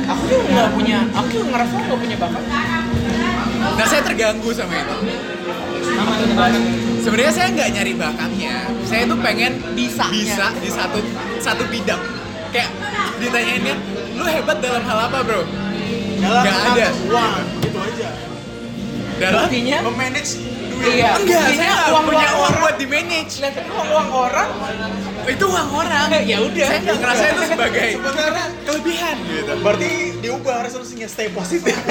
Aku 0.07 0.23
tuh 0.23 0.39
nggak 0.47 0.69
punya 0.71 0.97
aku 1.11 1.27
tuh 1.33 1.43
ngerasa 1.51 1.73
nggak 1.75 1.99
punya 1.99 2.15
bakat. 2.15 2.43
Nah 3.57 3.85
saya 3.85 4.01
terganggu 4.01 4.49
sama 4.55 4.73
itu. 4.73 4.97
Sebenarnya 7.03 7.33
saya 7.33 7.47
nggak 7.51 7.69
nyari 7.75 7.93
bakatnya. 7.95 8.55
Saya 8.87 9.03
tuh 9.07 9.19
pengen 9.19 9.59
Bisanya. 9.75 10.11
bisa 10.15 10.45
di 10.59 10.69
satu 10.71 10.99
satu 11.43 11.63
bidang. 11.67 11.99
Kayak 12.51 12.71
ditanyain 13.19 13.63
kan 13.65 13.79
lu 14.17 14.23
hebat 14.25 14.57
dalam 14.63 14.81
hal 14.81 14.97
apa 15.11 15.19
bro? 15.21 15.41
Dalam 16.17 16.43
Nggak 16.47 16.57
ada. 16.73 16.87
uang 17.05 17.33
gitu 17.61 17.77
aja 17.77 18.09
dalam 19.17 19.45
buktinya? 19.45 19.77
memanage 19.83 20.31
iya 20.77 21.09
enggak 21.17 21.41
buktinya 21.41 21.65
saya 21.73 21.89
uang 21.89 22.03
punya 22.05 22.29
uang 22.37 22.53
buat 22.61 22.75
di 22.77 22.85
manage 22.85 23.33
Lah, 23.41 23.51
tapi 23.51 23.69
uang 23.73 23.89
uang 23.89 24.09
orang? 24.13 24.49
Itu 25.27 25.45
uang 25.51 25.69
orang. 25.75 26.07
Ya 26.23 26.37
udah. 26.39 26.67
Saya 26.71 26.79
nggak 26.87 26.97
ngerasa 27.03 27.23
itu 27.27 27.41
sebagai 27.51 27.87
sebenarnya 27.99 28.45
kelebihan 28.63 29.15
gitu. 29.27 29.53
Berarti 29.59 29.89
diubah 30.23 30.55
resolusinya 30.63 31.07
stay 31.11 31.27
positif. 31.27 31.75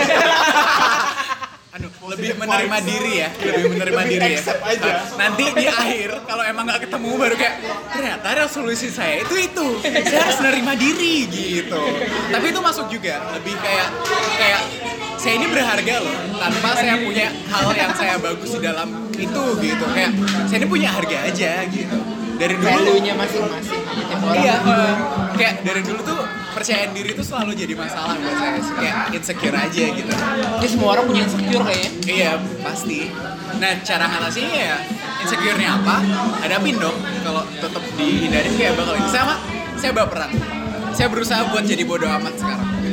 Aduh, 1.76 1.92
lebih 2.08 2.40
menerima 2.40 2.78
diri 2.88 3.20
ya, 3.20 3.28
lebih 3.36 3.76
menerima 3.76 4.00
Lebih 4.00 4.12
diri 4.16 4.28
ya. 4.32 4.38
accept 4.40 4.62
aja. 4.64 4.92
Nanti 5.20 5.44
di 5.52 5.66
akhir 5.68 6.08
kalau 6.24 6.40
emang 6.48 6.64
nggak 6.64 6.88
ketemu 6.88 7.10
baru 7.20 7.34
kayak 7.36 7.54
ternyata 7.92 8.28
resolusi 8.32 8.88
saya 8.88 9.20
itu 9.20 9.34
itu. 9.36 9.66
Saya 9.84 10.24
harus 10.24 10.40
menerima 10.40 10.72
diri 10.80 11.14
gitu. 11.28 11.82
Tapi 12.32 12.46
itu 12.48 12.60
masuk 12.64 12.88
juga 12.88 13.20
lebih 13.36 13.52
kayak 13.60 13.88
kayak 14.40 14.62
saya 15.26 15.42
ini 15.42 15.50
berharga 15.50 15.94
loh 16.06 16.16
tanpa 16.38 16.70
saya 16.78 16.94
punya 17.02 17.26
hal 17.50 17.66
yang 17.74 17.90
saya 17.98 18.14
bagus 18.22 18.46
di 18.54 18.60
dalam 18.62 19.10
itu 19.18 19.42
gitu. 19.58 19.84
Kayak 19.90 20.12
saya 20.46 20.58
ini 20.62 20.68
punya 20.70 20.88
harga 20.94 21.18
aja 21.26 21.66
gitu. 21.66 21.98
Dari 22.36 22.54
dulu 22.54 22.68
value-nya 22.68 23.16
masing-masing 23.16 23.80
Iya, 24.36 24.54
eh, 24.60 24.94
kayak 25.34 25.54
dari 25.66 25.82
dulu 25.82 26.04
tuh 26.04 26.20
percayaan 26.54 26.94
diri 26.94 27.10
tuh 27.16 27.26
selalu 27.26 27.58
jadi 27.58 27.74
masalah 27.74 28.14
buat 28.14 28.36
saya. 28.38 28.60
Kayak 28.78 28.96
insecure 29.18 29.56
aja 29.58 29.84
gitu. 29.98 30.12
Ini 30.62 30.68
semua 30.70 30.88
orang 30.94 31.04
punya 31.10 31.22
insecure 31.26 31.64
kayaknya 31.66 31.90
Iya, 32.06 32.30
pasti. 32.62 33.10
Nah, 33.58 33.72
cara 33.82 34.04
ngatasinnya 34.06 34.62
ya 34.62 34.76
insecure-nya 35.26 35.68
apa? 35.74 35.96
Hadapin 36.38 36.78
dong. 36.78 36.94
Kalau 37.26 37.42
tetap 37.50 37.82
dihindarin 37.98 38.54
kayak 38.54 38.78
bakal 38.78 38.94
ini. 38.94 39.10
Sama, 39.10 39.42
saya 39.74 39.90
baperan. 39.90 40.30
Saya 40.94 41.10
berusaha 41.10 41.50
buat 41.50 41.66
jadi 41.66 41.82
bodoh 41.82 42.06
amat 42.06 42.38
sekarang. 42.38 42.85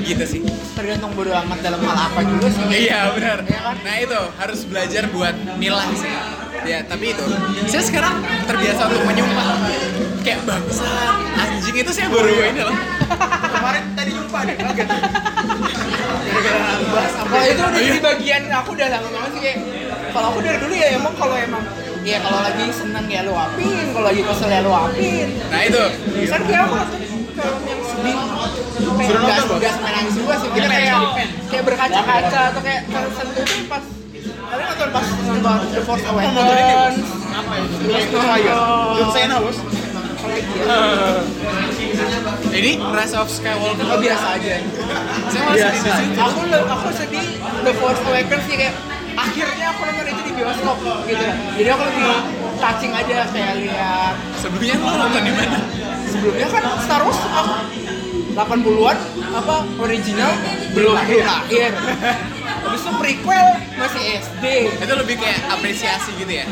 Gitu 0.00 0.24
sih. 0.24 0.40
tergantung 0.72 1.10
bodo 1.12 1.34
amat 1.34 1.58
dalam 1.60 1.80
hal 1.80 1.98
apa 2.00 2.20
juga 2.22 2.48
sih 2.48 2.62
Iya, 2.86 3.10
benar. 3.12 3.38
Iya 3.42 3.60
kan? 3.60 3.76
Nah, 3.82 3.96
itu 3.98 4.20
harus 4.36 4.60
belajar 4.62 5.04
buat 5.10 5.34
milah 5.56 5.90
sih. 5.92 6.08
Ya, 6.62 6.82
tapi 6.82 7.12
itu. 7.12 7.24
Saya 7.66 7.82
sekarang 7.82 8.14
terbiasa 8.44 8.86
untuk 8.86 9.04
menyumpah. 9.04 9.58
Kayak 10.20 10.40
bangsa, 10.44 10.86
anjing 11.36 11.76
itu 11.76 11.90
saya 11.90 12.08
baru 12.08 12.30
ini 12.30 12.60
loh. 12.60 12.76
kemarin 13.48 13.84
tadi 13.92 14.10
jumpa 14.12 14.38
deh 14.44 14.54
kaget 14.54 14.88
kalau 17.24 17.44
itu 17.44 17.62
udah 17.62 17.80
Iya. 17.80 17.92
di 17.92 18.00
bagian 18.00 18.42
aku 18.50 18.70
udah 18.72 18.88
lama 18.88 19.08
banget 19.08 19.30
sih 19.30 19.40
kayak 19.40 19.58
kalau 20.10 20.26
aku 20.30 20.38
dari 20.40 20.58
dulu 20.58 20.74
ya 20.74 20.88
emang 20.92 21.14
kalau 21.16 21.34
emang 21.34 21.64
ya 22.02 22.18
kalau 22.20 22.40
lagi 22.40 22.64
seneng 22.70 23.06
ya 23.06 23.20
lu 23.22 23.32
apin 23.32 23.86
kalau 23.90 24.06
lagi 24.06 24.22
kesel 24.22 24.48
ya 24.48 24.60
lu 24.60 24.70
apin 24.70 25.26
Nah, 25.48 25.60
itu. 25.64 25.82
Misal 26.14 26.40
kayak 26.44 26.62
apa 26.62 26.80
film 27.32 27.58
yang 27.64 27.80
sedih 27.82 28.16
nggak 29.06 29.36
nonton, 29.38 29.56
nggak 29.62 29.72
sampai 29.78 29.92
nangis 29.94 30.14
juga 30.18 30.34
sih 30.42 30.48
kita 30.50 30.66
kayak 30.66 31.00
kayak 31.48 31.64
berkaca-kaca 31.64 32.40
atau 32.50 32.60
kayak 32.66 32.82
tersentuh 32.90 33.44
tuh 33.46 33.64
pas 33.70 33.84
kalian 34.48 34.66
nonton 34.66 34.88
pas 34.90 35.06
nonton 35.06 35.58
The 35.70 35.82
Force 35.86 36.04
Awakens 36.08 37.06
apa 37.28 37.52
itu 37.62 38.16
John 38.98 39.08
Cena 39.14 39.36
bos 39.38 39.58
Ini 42.48 42.74
Rise 42.80 43.14
of 43.14 43.30
Skywalker. 43.30 43.86
Oh 43.86 43.98
biasa 44.02 44.26
aja. 44.34 44.58
Saya 45.30 45.42
malah 45.46 45.58
sedih 45.62 45.82
di 45.84 45.92
situ. 45.94 46.18
Aku 46.18 46.40
aku 46.50 46.88
sedih 46.90 47.26
The 47.62 47.72
Force 47.78 48.02
Awakens 48.02 48.44
sih 48.50 48.56
kayak 48.58 48.74
akhirnya 49.14 49.66
aku 49.72 49.80
nonton 49.86 50.06
itu 50.10 50.22
di 50.26 50.32
bioskop 50.34 50.78
gitu. 51.06 51.26
Jadi 51.54 51.68
aku 51.70 51.82
lebih 51.86 52.06
touching 52.58 52.92
aja 52.92 53.14
kayak 53.30 53.52
lihat 53.62 54.14
Sebelumnya 54.42 54.74
lo 54.82 54.90
nonton 55.06 55.22
di 55.22 55.32
mana? 55.32 55.58
sebelumnya 56.08 56.46
kan 56.50 56.64
Star 56.82 57.02
Wars 57.04 57.20
aku 57.20 57.52
80-an 58.38 58.96
apa 59.34 59.56
original 59.82 60.30
belum 60.70 60.94
lahir. 60.94 61.26
lahir. 61.26 61.74
Habis 62.62 62.82
itu 62.86 62.92
prequel 63.02 63.46
masih 63.74 64.02
SD. 64.22 64.44
Itu 64.78 64.94
lebih 64.94 65.18
kayak 65.18 65.42
apresiasi 65.50 66.14
gitu 66.22 66.32
ya. 66.38 66.46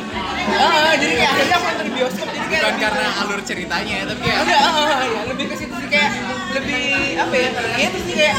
Ah, 0.51 0.99
jadi 0.99 1.15
kayak 1.15 1.31
akhirnya 1.31 1.57
aku 1.63 1.67
nonton 1.71 1.89
bioskop 1.95 2.29
jadi 2.35 2.47
kayak 2.51 2.63
Bukan 2.67 2.77
karena 2.83 3.07
alur 3.23 3.41
ceritanya 3.47 3.95
ya, 4.03 4.05
tapi 4.11 4.21
kayak 4.27 4.39
ada 4.43 4.57
ah, 4.59 5.01
ya 5.07 5.21
lebih 5.31 5.45
ke 5.47 5.55
situ 5.55 5.75
sih 5.79 5.89
kayak 5.91 6.11
lebih 6.59 6.83
apa 7.23 7.35
ya 7.39 7.49
ya 7.55 7.87
itu 7.87 7.99
sih 8.03 8.15
kayak 8.19 8.37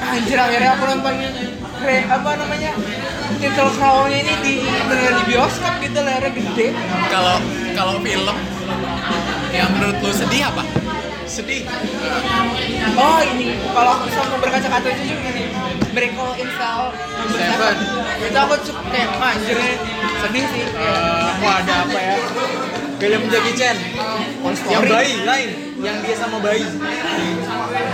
anjir 0.00 0.38
akhirnya 0.40 0.70
aku 0.76 0.84
nonton 0.88 1.14
kre, 1.80 1.96
apa 2.08 2.30
namanya 2.40 2.70
title 3.40 3.72
crawl-nya 3.76 4.18
ini 4.20 4.34
di 4.44 4.54
bener 4.64 5.12
di 5.16 5.24
bioskop 5.32 5.74
gitu 5.80 5.98
layarnya 6.00 6.32
gede 6.32 6.66
kalau 7.08 7.36
kalau 7.72 7.94
film 8.04 8.36
yang 9.50 9.68
menurut 9.74 9.98
lu 9.98 10.12
sedih 10.14 10.46
apa? 10.46 10.62
Sedih. 11.30 11.62
Oh 12.98 13.20
ini. 13.22 13.54
Kalau 13.70 13.90
aku 13.94 14.06
sama 14.10 14.36
berkaca-kaca 14.42 14.88
itu 14.90 15.14
juga 15.14 15.30
ini 15.30 15.44
Miracle 15.94 16.34
in 16.42 16.48
Cell 16.58 16.82
number 16.90 17.38
Seven. 17.38 17.76
itu 18.20 18.38
aku 18.38 18.54
cukup 18.66 18.84
kayak 18.90 19.08
"Ah, 19.18 19.30
anjir 19.34 19.58
sedih 20.26 20.44
sih. 20.50 20.64
Kayak 20.66 21.42
wah 21.42 21.54
ada 21.62 21.74
apa 21.86 21.98
ya? 21.98 22.16
Film 23.00 23.22
Jackie 23.30 23.54
Chan. 23.54 23.76
Yang 24.68 24.82
bayi 24.90 25.14
lain. 25.24 25.50
Yang 25.80 25.96
dia 26.04 26.16
sama 26.18 26.36
bayi. 26.42 26.66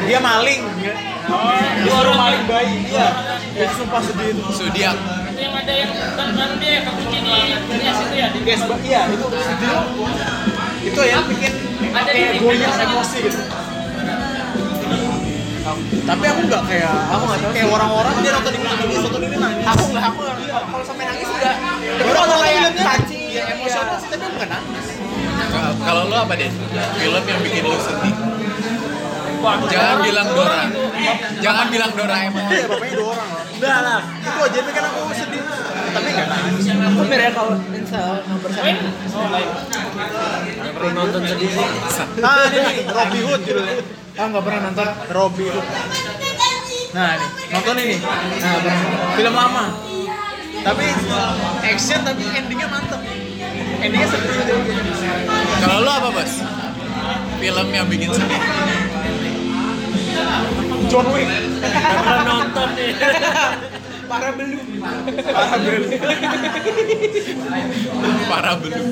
Dia 0.09 0.19
maling. 0.19 0.63
Ya. 0.81 0.95
dia 1.85 1.93
suruh 1.93 2.17
maling 2.17 2.45
bayi. 2.49 2.75
Iya. 2.89 3.09
Itu 3.55 3.73
sumpah 3.85 4.01
sedih. 4.03 4.33
Itu 4.33 4.53
Zodiac. 4.53 4.97
Yang 5.37 5.53
ada 5.53 5.73
yang 5.77 5.93
kan 6.17 6.29
kan 6.33 6.51
dia 6.57 6.81
kekunci 6.83 7.19
di 7.21 7.33
Nias 7.77 7.99
itu 8.01 8.15
ya 8.17 8.27
di 8.33 8.41
guys 8.41 8.63
iya 8.83 9.01
itu 9.13 9.27
sedih. 9.29 9.73
Itu 10.87 11.01
ya 11.05 11.19
bikin 11.29 11.76
Ada 11.97 12.07
di 12.07 12.19
kayak 12.19 12.33
TV. 12.33 12.43
goyang 12.43 12.77
emosi 12.83 13.19
gitu 13.23 13.41
tapi 15.99 16.25
aku 16.25 16.41
nggak 16.47 16.63
kayak 16.65 16.95
Aku 17.11 17.23
nggak 17.27 17.41
tahu 17.43 17.51
kayak 17.51 17.69
orang-orang 17.69 18.15
dia 18.23 18.33
nonton 18.33 18.53
ini 18.55 18.65
nangis 18.65 18.99
nonton 19.03 19.21
ini 19.21 19.37
nangis 19.37 19.65
aku 19.67 19.85
nggak 19.91 20.05
aku 20.07 20.19
nggak- 20.23 20.39
kalau 20.65 20.85
sampai 20.87 21.05
nangis 21.05 21.27
enggak 21.29 21.57
tapi 21.59 22.07
Orang 22.07 22.15
kalau 22.15 22.27
nonton 22.29 22.39
kayak 22.39 22.55
filmnya 22.57 22.85
touching 22.87 23.23
ya 23.27 23.43
emosional 23.51 23.97
sih 23.99 24.09
tapi 24.09 24.23
aku 24.23 24.37
nggak 24.37 24.51
nangis 24.53 24.87
Kalau- 25.83 26.07
lu 26.07 26.15
apa 26.15 26.33
deh? 26.35 26.51
Film 26.97 27.25
yang 27.25 27.41
bikin 27.41 27.63
lu 27.63 27.77
sedih. 27.79 28.15
Jangan 29.67 29.97
bilang 30.01 30.29
Dora. 30.29 30.61
Jangan 31.39 31.67
bilang 31.69 31.91
Doraemon. 31.93 32.49
iya 32.49 32.67
bapaknya 32.67 32.95
dua 32.95 33.09
orang 33.13 33.29
loh 33.29 33.46
Enggak 33.57 33.79
lah. 33.81 34.01
itu 34.05 34.41
aja 34.43 34.61
kan 34.69 34.85
aku 34.87 35.01
sedih 35.11 35.43
tapi 35.87 36.09
nggak 36.13 36.27
nangis 36.29 36.67
aku 36.69 37.03
Miracle 37.09 37.53
in 37.73 37.85
Cell 37.85 38.13
number 38.29 38.51
seven 38.53 38.77
Oh, 39.17 39.27
lain. 39.33 39.49
Nggak 40.53 40.73
pernah 40.77 40.93
nonton 40.95 41.21
sedih 41.25 41.51
sih. 41.51 41.69
ah 42.21 42.45
ini 42.47 42.59
nih 42.61 42.85
Robin 42.87 43.23
Hood 43.25 43.41
judulnya 43.43 43.75
ah 44.15 44.27
nggak 44.29 44.45
pernah 44.45 44.61
nonton 44.63 44.87
Robin 45.11 45.47
Hood 45.51 45.67
nah 46.93 47.11
nih 47.13 47.29
nonton 47.49 47.75
ini 47.79 47.97
nah 48.37 48.53
pernah 48.57 48.81
film 49.15 49.35
lama 49.35 49.65
tapi 50.61 50.85
action 51.63 52.01
tapi 52.03 52.25
endingnya 52.29 52.69
mantep 52.69 53.01
endingnya 53.79 54.09
sedih 54.11 54.33
gitu. 54.35 54.55
Kalau 55.57 55.77
lo 55.81 55.91
apa 55.91 56.09
bos? 56.11 56.33
Film 57.37 57.69
yang 57.71 57.87
bikin 57.87 58.09
sedih? 58.11 58.41
John 60.87 61.07
Wick 61.11 61.29
pernah 61.61 62.23
nonton 62.23 62.69
nih. 62.79 62.91
Parah 64.07 64.31
belum. 64.39 64.63
parah 65.35 65.59
bel 65.59 65.83
Parah 68.31 68.55
belum. 68.63 68.87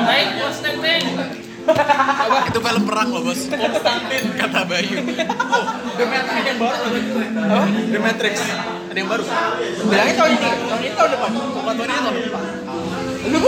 Naik 0.00 0.28
bos 0.40 0.56
teng 0.64 0.76
teng. 0.80 1.04
Itu 2.48 2.58
film 2.64 2.82
perang 2.88 3.08
loh 3.12 3.20
bos. 3.20 3.40
Konstantin 3.52 4.24
Kata 4.32 4.64
Bayu. 4.64 4.96
The 5.94 6.04
Matrix 6.08 6.40
yang 6.48 6.58
baru 6.58 6.76
Apa? 6.80 7.66
The 7.68 8.00
Matrix 8.00 8.34
ada 8.94 8.98
yang 9.02 9.10
baru 9.10 9.24
Bilangnya 9.90 10.14
tahun 10.14 10.30
ini, 10.30 10.38
tahun 10.40 10.80
ini 10.80 10.94
tahun 10.94 11.10
depan. 11.18 11.30
bukan 11.34 11.74
tahun 11.74 11.88
ini 11.90 11.98
tahun 12.00 12.16
depan 12.24 12.44
Lu 13.28 13.40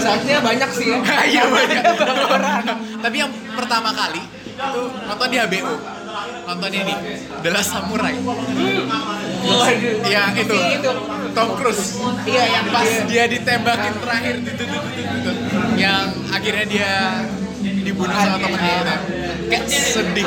Saatnya 0.00 0.40
banyak 0.40 0.70
sih 0.74 0.86
ya. 0.90 0.98
Iya 1.36 1.44
banyak. 1.46 1.82
Tapi 3.04 3.16
yang 3.20 3.30
pertama 3.54 3.90
kali 3.92 4.22
itu 4.60 4.82
nonton 5.08 5.26
di 5.32 5.36
HBO. 5.40 5.74
Nonton 6.46 6.70
ini 6.74 6.94
The 7.40 7.50
Last 7.54 7.70
Samurai. 7.72 8.14
Yang 10.04 10.32
itu 10.44 10.56
itu. 10.56 10.90
Tom 11.32 11.48
Cruise. 11.56 11.96
Iya 12.26 12.44
yang 12.50 12.66
Pas 12.74 12.90
dia 13.06 13.24
ditembakin 13.30 13.94
terakhir 14.02 14.34
gitu, 14.42 14.62
gitu, 14.66 14.88
gitu, 14.92 15.10
gitu. 15.14 15.30
Yang 15.78 16.06
akhirnya 16.34 16.64
dia 16.66 16.92
dibunuh 17.62 18.14
sama 18.14 18.36
temennya 18.42 18.74
itu. 18.82 18.94
Kayak 19.48 19.64
sedih. 19.70 20.26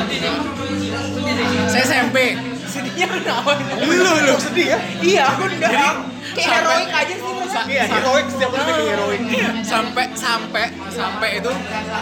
Saya 1.68 1.82
SMP. 1.84 2.18
Sedihnya 2.64 3.06
kenapa? 3.06 3.54
Lu 3.86 3.94
lu 4.02 4.34
sedih 4.40 4.66
ya? 4.74 4.78
Iya, 4.98 5.22
aku 5.30 5.42
enggak. 5.46 5.70
Jadi, 5.70 5.88
Kayak 6.34 6.50
heroik 6.50 6.90
aja 6.90 7.14
sih 7.14 7.33
iya 7.70 7.84
heroik 7.86 8.26
setiap 8.28 8.50
kayak 8.54 8.84
heroik 8.94 9.20
sampai 9.62 10.04
sampai 10.12 10.64
sampai 10.90 11.30
itu 11.38 11.52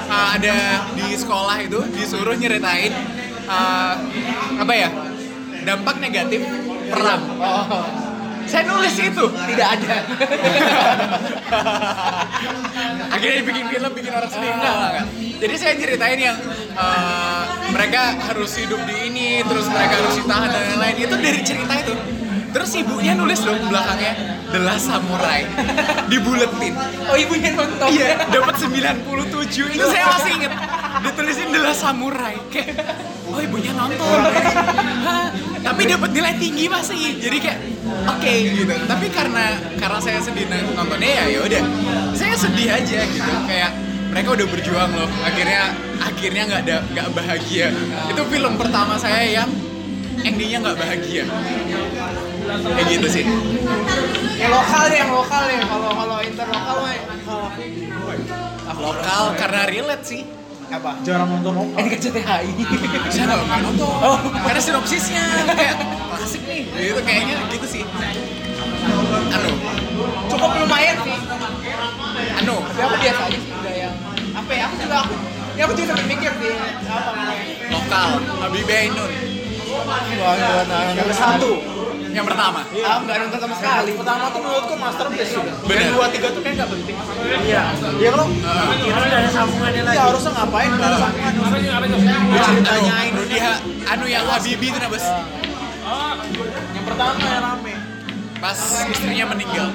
uh, 0.09 0.29
ada 0.37 0.57
di 0.97 1.07
sekolah 1.15 1.57
itu 1.63 1.81
disuruh 1.93 2.37
nyeritain 2.37 2.93
uh, 3.47 3.95
apa 4.61 4.73
ya 4.73 4.89
dampak 5.63 5.97
negatif 6.03 6.43
perang. 6.91 7.23
Oh, 7.39 7.87
Saya 8.43 8.67
nulis 8.67 8.99
itu. 8.99 9.25
tidak 9.31 9.69
ada. 9.79 9.97
Akhirnya 13.15 13.37
dibikin 13.47 13.65
film 13.71 13.91
bikin 13.95 14.13
orang 14.13 14.29
sedih 14.29 14.51
enggak, 14.51 14.75
enggak. 14.75 15.07
Jadi 15.39 15.55
saya 15.57 15.73
ceritain 15.79 16.19
yang 16.19 16.37
uh, 16.75 17.47
mereka 17.71 18.19
harus 18.19 18.51
hidup 18.59 18.83
di 18.85 18.97
ini, 19.09 19.29
terus 19.47 19.71
mereka 19.71 19.95
harus 20.03 20.15
ditahan 20.19 20.51
dan 20.51 20.63
lain-lain. 20.75 20.97
Itu 21.07 21.15
dari 21.23 21.41
cerita 21.47 21.75
itu. 21.87 21.95
Terus 22.53 22.71
ibunya 22.77 23.13
nulis 23.17 23.41
dong 23.41 23.57
belakangnya 23.73 24.13
The 24.53 24.61
Last 24.61 24.93
Samurai 24.93 25.49
dibuletin. 26.13 26.77
Oh 27.09 27.17
ibunya 27.17 27.57
nonton. 27.57 27.89
Iya, 27.89 28.29
dapat 28.29 28.55
97. 28.61 29.73
Itu 29.73 29.87
saya 29.89 30.05
masih 30.13 30.31
inget. 30.37 30.53
Ditulisin 31.01 31.49
The 31.49 31.61
Last 31.65 31.81
Samurai. 31.81 32.37
Kayak 32.53 32.93
oh 33.33 33.41
ibunya 33.41 33.73
nonton. 33.73 34.19
Hah, 35.09 35.33
Tapi 35.65 35.83
dapat 35.89 36.11
nilai 36.13 36.37
tinggi 36.37 36.69
masih. 36.69 37.17
Jadi 37.17 37.39
kayak 37.41 37.59
oke 38.05 38.33
gitu. 38.53 38.75
Tapi 38.85 39.07
karena 39.09 39.57
karena 39.81 39.99
saya 40.05 40.21
sedih 40.21 40.45
nontonnya 40.77 41.09
ya 41.09 41.25
ya 41.33 41.41
udah. 41.49 41.63
Saya 42.13 42.37
sedih 42.37 42.69
aja 42.69 43.01
gitu. 43.09 43.33
Kayak 43.49 43.73
mereka 44.13 44.29
udah 44.37 44.47
berjuang 44.53 44.91
loh. 44.93 45.09
Akhirnya 45.25 45.73
akhirnya 46.05 46.43
nggak 46.45 46.61
ada 46.69 46.77
nggak 46.93 47.09
bahagia. 47.17 47.73
Itu 48.13 48.23
film 48.29 48.61
pertama 48.61 49.01
saya 49.01 49.25
yang 49.41 49.49
endingnya 50.21 50.61
nggak 50.61 50.77
bahagia. 50.77 51.25
Kayak 52.61 52.87
gitu 52.93 53.07
sih. 53.09 53.25
Yang 54.37 54.53
lokal 54.53 54.83
deh, 54.91 54.99
yang 55.01 55.13
lokal 55.15 55.43
deh. 55.49 55.59
Kalau 55.65 55.91
kalau 55.97 56.17
interlokal 56.21 56.77
mah 56.83 56.93
Lokal 58.83 59.23
karena 59.39 59.63
relate 59.69 60.05
sih. 60.05 60.23
apa? 60.73 60.97
jarang 61.05 61.29
nonton 61.29 61.53
lokal 61.53 61.85
NKCTHI. 61.85 62.49
Saya 63.13 63.25
nggak 63.29 63.41
pernah 63.45 63.61
nonton. 63.61 63.93
Oh, 64.01 64.17
karena 64.41 64.57
sinopsisnya 64.57 65.25
kayak 65.53 65.77
klasik 66.09 66.43
nih. 66.49 66.65
Gitu 66.65 67.01
kayaknya 67.05 67.37
gitu 67.53 67.67
sih. 67.69 67.83
Anu, 69.33 69.53
Cukup 70.33 70.51
lumayan 70.65 70.97
sih. 71.05 71.13
anu, 72.41 72.57
Tapi 72.65 72.81
aku 72.81 72.97
biasa 73.05 73.21
aja 73.29 73.37
sih 73.37 73.53
udah 73.53 73.75
yang 73.77 73.95
apa 74.33 74.51
ya? 74.57 74.63
Aku 74.65 74.75
juga 74.81 74.97
aku 75.05 75.15
ya 75.53 75.63
aku 75.69 75.73
juga 75.77 75.87
sampai 75.93 76.07
mikir 76.09 76.33
sih 76.41 76.53
apa 76.89 77.11
namanya. 77.13 77.45
lokal, 77.69 78.09
Habibie 78.41 78.77
Ainun. 78.89 79.11
Wah, 80.17 81.13
satu 81.13 81.51
Yang 82.13 82.27
pertama. 82.29 82.61
Ah, 82.85 82.97
nggak 83.01 83.17
nonton 83.25 83.39
sama 83.41 83.55
sekali. 83.57 83.91
pertama 83.97 84.25
tuh 84.29 84.41
menurutku 84.45 84.75
masterpiece 84.77 85.33
Bener. 85.65 85.81
yang 85.81 85.93
dua 85.97 86.07
tiga 86.13 86.29
tuh 86.29 86.41
kayak 86.45 86.55
nggak 86.61 86.71
penting. 86.71 86.97
Iya. 87.49 87.63
Iya 87.97 88.09
kalau 88.13 88.27
Kira 88.85 89.01
nggak 89.01 89.21
ada 89.25 89.31
sambungannya 89.33 89.83
lagi. 89.83 89.97
ya 89.97 90.03
harusnya 90.13 90.31
ngapain? 90.37 90.71
Nggak 90.71 90.89
ada 90.93 90.99
sambungan. 91.01 91.33
Apa 91.33 91.57
sih 91.57 91.71
apa 91.73 91.87
sih? 91.89 92.93
Anu, 92.93 93.17
Rudy 93.17 93.39
anu 93.89 94.05
yang 94.07 94.25
Habibie 94.29 94.69
itu 94.69 94.79
nabas. 94.79 95.05
yang 96.73 96.85
pertama 96.85 97.19
yang 97.25 97.43
rame. 97.43 97.75
Pas 98.37 98.59
istrinya 98.93 99.27
meninggal. 99.33 99.67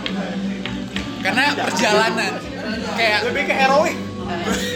Karena 1.25 1.43
perjalanan. 1.57 2.33
Kayak 2.93 3.19
lebih 3.29 3.43
ke 3.49 3.53
heroik. 3.57 3.97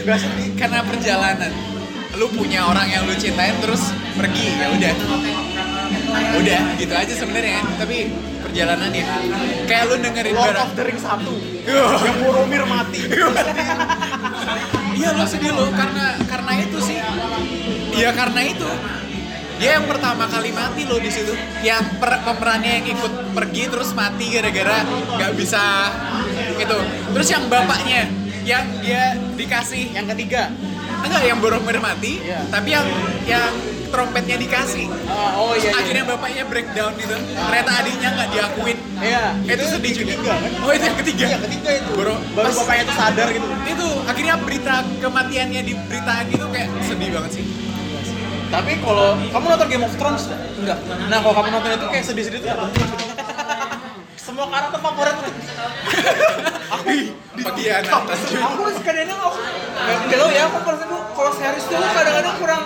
Nggak 0.02 0.18
sedih. 0.18 0.50
Karena 0.58 0.80
perjalanan. 0.82 1.52
Lu 2.18 2.28
punya 2.28 2.66
orang 2.66 2.90
yang 2.90 3.06
lu 3.06 3.16
cintain 3.16 3.56
terus 3.62 3.94
pergi 4.18 4.52
ya 4.60 4.68
udah 4.68 4.92
udah 6.12 6.62
gitu 6.78 6.94
aja 6.94 7.14
sebenarnya. 7.14 7.60
Tapi 7.80 7.98
perjalanan 8.42 8.92
ya. 8.92 9.06
Kayak 9.66 9.84
lu 9.90 9.96
dengerin 10.02 10.36
Lord 10.36 10.58
of 10.58 10.70
the 10.76 10.84
Rings 10.84 11.04
satu. 11.04 11.34
Yang 12.08 12.18
Boromir 12.26 12.64
mati. 12.66 13.02
Iya 14.92 15.10
lu 15.16 15.24
sedih 15.26 15.52
lo. 15.56 15.66
Karena 15.72 16.20
karena 16.28 16.52
itu 16.60 16.78
sih. 16.84 16.98
Iya 17.96 18.12
karena 18.12 18.42
itu. 18.44 18.70
Dia 19.62 19.78
yang 19.78 19.86
pertama 19.86 20.26
kali 20.26 20.50
mati 20.50 20.90
lo 20.90 20.98
di 20.98 21.14
situ. 21.14 21.38
Yang 21.62 22.02
per- 22.02 22.22
pemerannya 22.26 22.82
yang 22.82 22.88
ikut 22.98 23.14
pergi 23.38 23.64
terus 23.70 23.94
mati 23.94 24.26
gara-gara 24.34 24.82
nggak 25.18 25.32
bisa 25.38 25.62
itu. 26.58 26.78
Terus 27.14 27.28
yang 27.30 27.44
bapaknya 27.46 28.10
yang 28.42 28.66
dia 28.82 29.16
dikasih. 29.38 29.94
Yang 29.94 30.18
ketiga. 30.18 30.50
Enggak 31.02 31.24
yang 31.26 31.38
Boromir 31.42 31.78
mati. 31.78 32.22
Iya. 32.22 32.46
tapi 32.50 32.70
yang 32.74 32.86
yang 33.26 33.54
trompetnya 33.92 34.38
dikasih. 34.40 34.88
Ah, 35.06 35.36
oh 35.38 35.54
iya, 35.54 35.70
iya. 35.70 35.72
akhirnya 35.76 36.04
bapaknya 36.08 36.44
breakdown 36.48 36.92
gitu. 36.96 37.16
Ternyata 37.20 37.72
adiknya 37.84 38.10
nggak 38.16 38.30
diakuin. 38.32 38.78
Iya. 39.04 39.24
Itu 39.44 39.64
sedih 39.68 39.92
yang 39.92 40.08
juga. 40.08 40.12
Ketiga 40.16 40.34
kan? 40.34 40.52
Oh 40.64 40.72
itu 40.72 40.86
yang 40.88 40.98
ketiga? 41.04 41.26
Yang 41.28 41.44
ketiga 41.46 41.70
itu. 41.76 41.92
Baru, 41.94 42.14
baru 42.34 42.46
pas- 42.48 42.58
bapaknya 42.64 42.84
tuh 42.88 42.96
sadar 42.98 43.28
gitu. 43.30 43.48
Itu 43.68 43.88
akhirnya 44.08 44.36
berita 44.40 44.76
kematiannya 44.98 45.62
diberitaan 45.62 46.24
gitu 46.32 46.46
kayak 46.50 46.68
sedih 46.88 47.10
banget 47.12 47.32
sih. 47.36 47.46
Tapi 48.52 48.72
kalau 48.84 49.16
kamu 49.16 49.46
nonton 49.48 49.68
Game 49.68 49.86
of 49.86 49.94
Thrones 49.96 50.24
enggak. 50.60 50.80
Nah 51.08 51.18
kalau 51.20 51.36
kamu 51.40 51.48
nonton 51.52 51.70
itu 51.76 51.86
kayak 51.88 52.06
sedih-sedih 52.08 52.40
tuh 52.44 52.52
semua 54.32 54.46
karakter 54.48 54.80
favorit 54.80 55.16
tuh. 55.20 55.32
Bagian 57.42 57.84
atas 57.88 58.20
Aku 58.52 58.62
kadang-kadang 58.84 59.20
aku 59.22 59.40
nggak 59.82 60.20
tahu 60.20 60.30
ya 60.30 60.44
aku 60.46 60.58
perasaan 60.62 60.90
tuh 60.92 61.02
kalau 61.16 61.32
series 61.34 61.66
tuh 61.66 61.78
kadang-kadang 61.80 62.36
kurang 62.38 62.64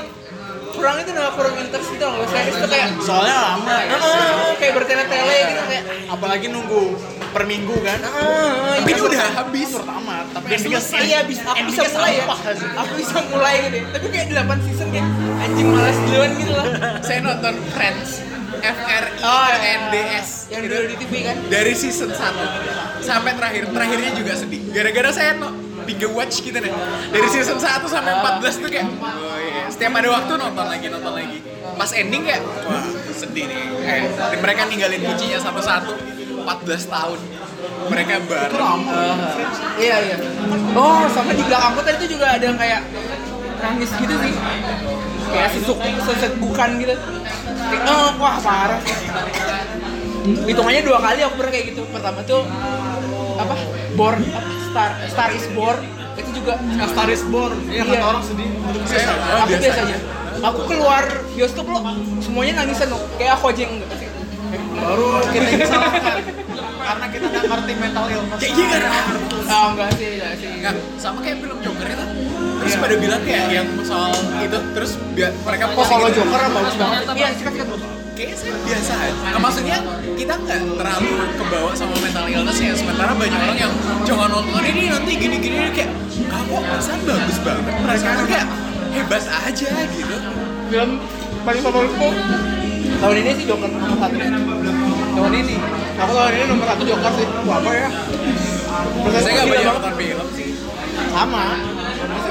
kurang 0.75 0.95
itu 0.99 1.11
nah 1.11 1.31
kurang 1.31 1.55
interest 1.55 1.88
gitu 1.89 2.03
loh 2.03 2.23
series 2.25 2.55
tuh 2.55 2.67
kayak 2.67 2.88
soalnya 2.99 3.35
lama 3.35 3.75
ya. 3.79 3.95
Ah, 3.95 4.51
kayak 4.55 4.73
bertele-tele 4.75 5.38
gitu 5.47 5.63
kayak 5.65 5.83
apalagi 6.07 6.47
nunggu 6.47 6.83
per 7.31 7.43
minggu 7.43 7.75
kan. 7.79 7.99
Ah, 7.99 8.79
tapi 8.79 8.85
iya. 8.85 8.95
ini 8.95 9.01
udah 9.01 9.21
habis. 9.33 9.69
pertama 9.73 10.15
tapi 10.29 10.45
Udah 10.45 10.55
endingnya 10.55 10.81
selesai. 10.81 11.03
ya 11.05 11.19
bisa 11.23 11.43
aku 11.45 11.63
bisa 11.65 11.83
mulai 11.89 12.13
ya. 12.13 12.25
aku 12.77 12.91
bisa 12.95 13.17
mulai 13.27 13.55
gitu. 13.65 13.77
Tapi 13.89 14.07
kayak 14.07 14.25
8 14.29 14.65
season 14.65 14.88
kayak 14.89 15.07
anjing 15.41 15.67
malas 15.67 15.97
duluan 16.01 16.31
gitu 16.35 16.51
loh. 16.51 16.67
Saya 17.01 17.19
nonton 17.21 17.53
Friends. 17.71 18.09
F 18.55 18.77
R 18.79 19.05
I 19.11 19.21
Oh, 19.21 19.51
N 19.51 19.81
D 19.91 19.95
S. 20.15 20.47
Yang 20.47 20.61
Gitu. 20.63 20.71
dulu 20.71 20.85
di 20.88 20.95
TV 20.97 21.13
kan. 21.23 21.35
dari 21.49 21.73
season 21.73 22.09
1 22.09 22.23
sampai 23.01 23.31
terakhir. 23.33 23.63
Terakhirnya 23.67 24.11
juga 24.15 24.33
sedih. 24.33 24.61
Gara-gara 24.71 25.09
saya 25.11 25.31
no, 25.35 25.49
binge 25.86 26.10
watch 26.12 26.41
gitu 26.41 26.58
nih. 26.58 26.74
Dari 27.13 27.28
season 27.30 27.62
1 27.62 27.86
sampai 27.86 28.12
14 28.41 28.63
tuh 28.65 28.69
kayak 28.74 28.89
oh 28.89 29.38
iya. 29.38 29.69
Setiap 29.69 29.93
ada 29.93 30.10
waktu 30.10 30.32
nonton 30.36 30.65
lagi 30.65 30.86
nonton 30.89 31.13
lagi. 31.13 31.38
Pas 31.78 31.91
ending 31.93 32.26
kayak 32.26 32.41
wah 32.65 32.86
sedih 33.13 33.45
nih. 33.48 33.62
Eh, 33.86 34.39
mereka 34.41 34.65
ninggalin 34.65 35.02
kuncinya 35.06 35.39
satu-satu 35.39 35.93
14 36.43 36.86
tahun. 36.89 37.19
Mereka 37.86 38.13
bareng. 38.26 38.82
Iya 39.78 39.95
iya. 40.02 40.17
Oh 40.74 41.06
sama 41.13 41.32
di 41.38 41.43
belakangku 41.45 41.82
tadi 41.86 41.98
tuh 42.02 42.10
juga 42.17 42.36
ada 42.36 42.43
yang 42.43 42.58
kayak 42.58 42.82
nangis 43.62 43.89
gitu 43.93 44.15
sih. 44.19 44.34
Kayak 45.30 45.50
sesuk 45.54 45.78
sesegukan 45.82 46.69
gitu. 46.82 46.93
Kayak 47.69 47.84
oh 47.89 48.10
wah 48.17 48.38
parah. 48.41 48.82
Hitungannya 50.26 50.82
dua 50.82 50.98
kali 50.98 51.21
aku 51.21 51.38
pernah 51.38 51.54
kayak 51.54 51.65
gitu. 51.74 51.82
Pertama 51.93 52.19
tuh 52.26 52.41
apa 53.36 53.56
born 53.93 54.19
apa 54.26 54.50
star 54.65 54.89
star 55.08 55.30
is 55.32 55.45
born 55.52 55.80
itu 56.15 56.30
juga 56.32 56.56
A 56.56 56.86
Star 56.88 57.12
is 57.12 57.24
Born 57.28 57.60
iya 57.67 57.84
kata 57.84 57.91
Iya. 57.91 58.08
orang 58.08 58.24
sedih 58.24 58.48
saya 58.88 59.06
aku 59.12 59.52
biasa 59.52 59.82
aja 59.84 59.98
aku 60.41 60.60
keluar 60.63 61.04
bioskop 61.32 61.65
lo 61.67 61.80
semuanya 62.24 62.63
nangisan 62.63 62.88
lo 62.88 63.00
kayak 63.15 63.36
aku 63.36 63.52
aja 63.52 63.62
yang 63.67 63.74
enggak 63.76 64.00
sih 64.00 64.08
baru 64.76 65.08
kita 65.28 65.50
disalahkan 65.60 66.17
karena 66.86 67.06
kita 67.10 67.26
nggak 67.26 67.43
ngerti 67.50 67.74
mental 67.76 68.06
illness. 68.06 68.38
Kayak 68.38 68.54
gini 68.54 68.67
kan? 68.69 68.82
Oh 69.50 69.67
enggak 69.74 69.89
sih, 69.98 70.10
enggak 70.21 70.34
sih. 70.38 70.50
Nggak, 70.62 70.74
sama 71.02 71.17
kayak 71.26 71.38
film 71.41 71.58
Joker 71.65 71.88
itu. 71.89 72.06
Terus 72.62 72.74
pada 72.78 72.95
bilang 72.95 73.21
kayak 73.26 73.45
yang 73.50 73.67
soal 73.82 74.13
itu 74.38 74.58
terus 74.78 74.91
biar 75.17 75.34
mereka 75.34 75.63
Oh 75.74 75.82
kalau 75.82 76.08
gitu. 76.08 76.21
Joker 76.21 76.41
bagus 76.45 76.76
banget. 76.78 77.02
Iya, 77.17 77.28
sikat 77.34 77.54
sikat. 77.58 77.67
Kayaknya 78.15 78.38
saya 78.39 78.56
biasa 78.63 78.93
aja. 78.95 79.28
Maksudnya 79.36 79.78
kita 80.15 80.34
nggak 80.39 80.60
terlalu 80.80 81.12
kebawa 81.36 81.71
sama 81.75 81.95
mental 81.99 82.25
illness 82.32 82.60
ya. 82.63 82.71
Sementara 82.71 83.12
banyak 83.12 83.36
orang 83.36 83.60
yang 83.60 83.73
jangan 84.08 84.32
nonton 84.32 84.63
ini 84.63 84.88
nanti 84.88 85.12
gini-gini 85.19 85.67
kayak 85.75 85.91
kamu 86.32 86.63
perasaan 86.63 86.99
bagus 87.04 87.38
banget. 87.43 87.73
Perasaan 87.75 88.23
kayak 88.23 88.47
hebat 88.95 89.23
aja 89.28 89.69
gitu. 89.91 90.15
Film 90.71 90.89
paling 91.43 91.62
favoritku 91.62 92.10
tahun 93.04 93.15
ini 93.19 93.32
sih 93.36 93.45
Joker 93.51 93.67
nomor 93.67 93.99
satu. 93.99 94.17
Tahun 95.15 95.34
ini. 95.36 95.56
Aku 95.99 96.12
tahun 96.15 96.32
ini 96.39 96.45
nomor 96.47 96.65
satu 96.71 96.84
Joker 96.88 97.12
sih. 97.19 97.28
Wah, 97.43 97.60
apa 97.60 97.71
ya? 97.75 97.89
Saya 99.12 99.32
nggak 99.36 99.47
banyak 99.51 99.65
banget. 99.67 99.75
nonton 99.75 99.93
film 99.99 100.28
sih. 100.39 100.49
sama. 101.12 101.74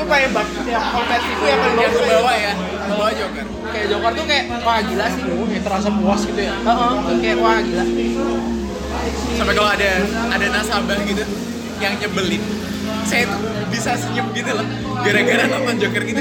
Maksudnya 0.04 0.36
paling 0.36 0.36
bak 0.36 0.68
yang 0.68 0.84
konversiku 0.92 1.44
yang 1.48 1.58
paling 1.58 1.76
Yang 1.80 1.92
bagus. 1.96 2.04
kebawa 2.04 2.32
ya, 2.36 2.52
kebawa 2.84 3.10
Joker. 3.16 3.44
kayak 3.64 3.86
Joker 3.88 4.10
tuh 4.12 4.24
kayak 4.28 4.44
wah 4.60 4.78
gila 4.84 5.06
sih. 5.08 5.22
Kayak 5.24 5.62
terasa 5.64 5.88
puas 5.90 6.20
gitu 6.28 6.40
ya? 6.44 6.54
Heeh, 6.60 6.92
kayak 7.24 7.38
wah 7.40 7.58
gila. 7.58 7.84
Sampai 9.34 9.54
kalau 9.56 9.70
ada 9.72 9.90
ada 10.28 10.46
nasabah 10.52 10.98
gitu 11.08 11.24
yang 11.80 11.94
nyebelin, 11.96 12.42
saya 13.08 13.24
tuh 13.26 13.40
bisa 13.72 13.90
senyum 13.96 14.28
gitu 14.36 14.50
loh. 14.52 14.66
Gara-gara 15.00 15.44
nonton 15.48 15.74
Joker 15.80 16.02
gitu. 16.04 16.20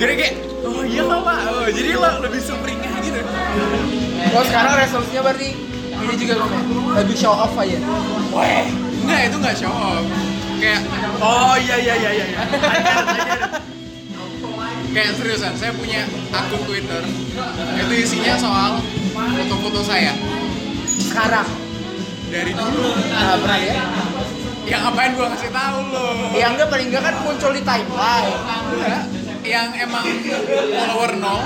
Gara 0.00 0.12
kayak 0.16 0.34
oh 0.64 0.82
iya 0.88 1.02
lah 1.04 1.20
pak. 1.20 1.38
Oh, 1.52 1.68
jadi 1.68 1.90
lo 2.00 2.10
lebih 2.24 2.40
sumringah 2.40 2.94
gitu. 3.04 3.20
Oh 4.32 4.44
sekarang 4.44 4.72
resolusinya 4.80 5.22
berarti 5.22 5.48
ini 6.00 6.14
juga 6.16 6.34
lebih 6.96 7.12
show 7.12 7.36
off 7.36 7.52
aja. 7.60 7.76
Weh 8.32 8.64
enggak 9.04 9.20
itu 9.28 9.36
nggak 9.36 9.56
show 9.56 9.68
off 9.72 10.04
kayak 10.58 10.80
Oh 11.18 11.54
iya 11.56 11.76
iya 11.78 11.94
iya 11.96 12.10
iya. 12.12 12.26
iya. 12.26 12.40
kayak 14.88 15.12
seriusan 15.14 15.54
saya 15.54 15.72
punya 15.72 16.02
akun 16.30 16.60
Twitter. 16.64 17.02
Itu 17.76 17.94
isinya 17.94 18.34
soal 18.34 18.72
foto-foto 19.14 19.80
saya. 19.82 20.12
Sekarang? 20.98 21.46
Dari 22.28 22.52
dulu. 22.52 22.92
Pernah 23.08 23.58
ya? 23.58 23.74
Yang 24.68 24.80
ngapain 24.84 25.12
gua 25.16 25.32
kasih 25.32 25.48
tahu 25.48 25.78
lo 25.88 26.06
yang 26.36 26.52
enggak 26.52 26.68
paling 26.68 26.86
enggak 26.92 27.02
kan 27.02 27.14
muncul 27.24 27.50
di 27.50 27.62
timeline. 27.62 28.36
Enggak. 28.68 29.02
yang 29.48 29.72
emang 29.72 30.04
follower 30.76 31.16
nol. 31.16 31.40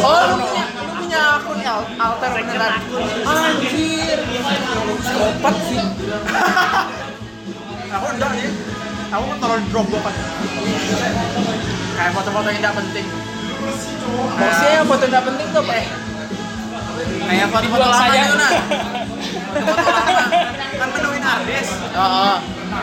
Oh 0.00 0.20
lu 0.40 0.46
punya 0.96 1.36
akun 1.36 1.60
al- 1.60 1.90
alter 2.00 2.30
beneran? 2.32 2.80
Anjir. 3.28 4.18
Sih 5.68 5.84
Aku 7.94 8.06
enggak 8.10 8.30
sih. 8.34 8.50
Aku 9.08 9.24
kan 9.24 9.36
taruh 9.38 9.56
di 9.56 9.68
Dropbox 9.70 10.02
aja. 10.04 10.22
Kayak 11.94 12.12
foto-foto 12.12 12.48
yang 12.48 12.60
enggak 12.60 12.76
penting. 12.76 13.06
maksudnya 14.34 14.72
yang 14.74 14.86
foto 14.86 15.04
nggak 15.06 15.24
penting 15.24 15.46
tuh 15.48 15.62
apa 15.62 15.74
Kayak 17.24 17.48
foto-foto 17.48 17.84
lama 17.84 17.96
saja. 17.96 18.18
itu 18.20 18.36
nah. 18.36 18.52
Foto 19.54 19.82
lama. 19.88 20.22
Kan 20.74 20.88
menuin 20.90 21.22
harddisk. 21.22 21.72
oh, 21.94 22.36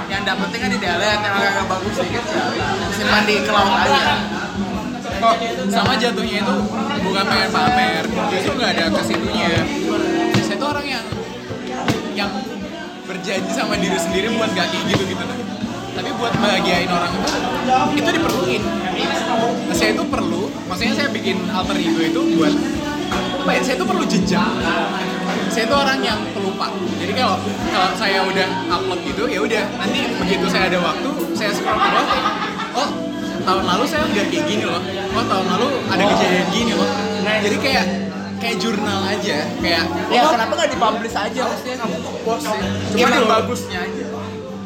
Yang 0.07 0.19
enggak 0.21 0.37
penting 0.39 0.59
kan 0.59 0.69
di 0.69 0.79
delete, 0.79 1.21
yang 1.21 1.35
agak 1.35 1.65
bagus 1.67 1.95
dikit 1.97 2.25
ya 2.25 2.45
simpan 2.91 3.23
di 3.23 3.35
cloud 3.43 3.71
aja. 3.77 4.15
kok 5.13 5.35
sama 5.69 5.93
jatuhnya 5.95 6.37
itu 6.41 6.55
bukan 6.99 7.23
pengen 7.23 7.49
pamer 7.51 8.03
justru 8.31 8.51
nggak 8.55 8.71
ada 8.73 8.85
ke 8.89 9.01
situnya 9.05 9.49
saya 10.41 10.57
tuh 10.57 10.67
orang 10.67 10.87
yang 10.87 11.05
yang 12.15 12.31
berjanji 13.11 13.51
sama 13.51 13.75
diri 13.75 13.99
sendiri 13.99 14.31
buat 14.39 14.55
gak 14.55 14.71
kayak 14.71 14.87
gitu 14.87 15.03
gitu 15.03 15.23
tapi 15.91 16.09
buat 16.15 16.31
bahagiain 16.39 16.87
orang 16.87 17.11
itu 17.11 17.99
itu 17.99 18.09
diperluin. 18.15 18.63
Saya 19.75 19.91
itu 19.91 20.03
perlu 20.07 20.47
maksudnya 20.71 20.95
saya 20.95 21.07
bikin 21.11 21.35
alter 21.51 21.75
ego 21.75 21.99
itu 21.99 22.21
buat 22.39 22.55
apa 23.43 23.51
ya 23.51 23.61
saya 23.61 23.75
itu 23.75 23.85
perlu 23.85 24.03
jejak. 24.07 24.51
Saya 25.51 25.67
itu 25.67 25.75
orang 25.75 25.99
yang 25.99 26.19
pelupa. 26.31 26.71
Jadi 26.95 27.11
kalau 27.11 27.35
kalau 27.75 27.91
saya 27.99 28.23
udah 28.23 28.47
upload 28.71 28.99
gitu 29.03 29.23
ya 29.27 29.39
udah 29.43 29.63
nanti 29.83 29.99
begitu 30.15 30.45
saya 30.47 30.71
ada 30.71 30.79
waktu 30.79 31.09
saya 31.35 31.51
scroll 31.51 31.75
ke 31.75 31.89
bawah 31.91 32.19
oh 32.79 32.89
tahun 33.43 33.63
lalu 33.67 33.83
saya 33.83 34.07
udah 34.07 34.25
kayak 34.31 34.45
gini 34.47 34.63
loh. 34.63 34.79
Oh 35.11 35.23
tahun 35.27 35.45
lalu 35.59 35.67
ada 35.91 36.03
kejadian 36.07 36.47
gini 36.55 36.71
loh. 36.71 36.89
Jadi 37.21 37.57
kayak 37.59 37.85
kayak 38.41 38.57
jurnal 38.57 38.99
aja 39.05 39.37
kayak 39.55 39.83
ya 40.09 40.21
kenapa 40.27 40.51
nggak 40.55 40.69
dipublish 40.73 41.15
aja 41.15 41.41
maksudnya 41.45 41.75
Post 42.21 42.43
sih. 42.43 42.59
Iya, 42.93 43.05
Cuma 43.05 43.15
yang 43.15 43.27
bagusnya 43.27 43.79
aja. 43.81 44.03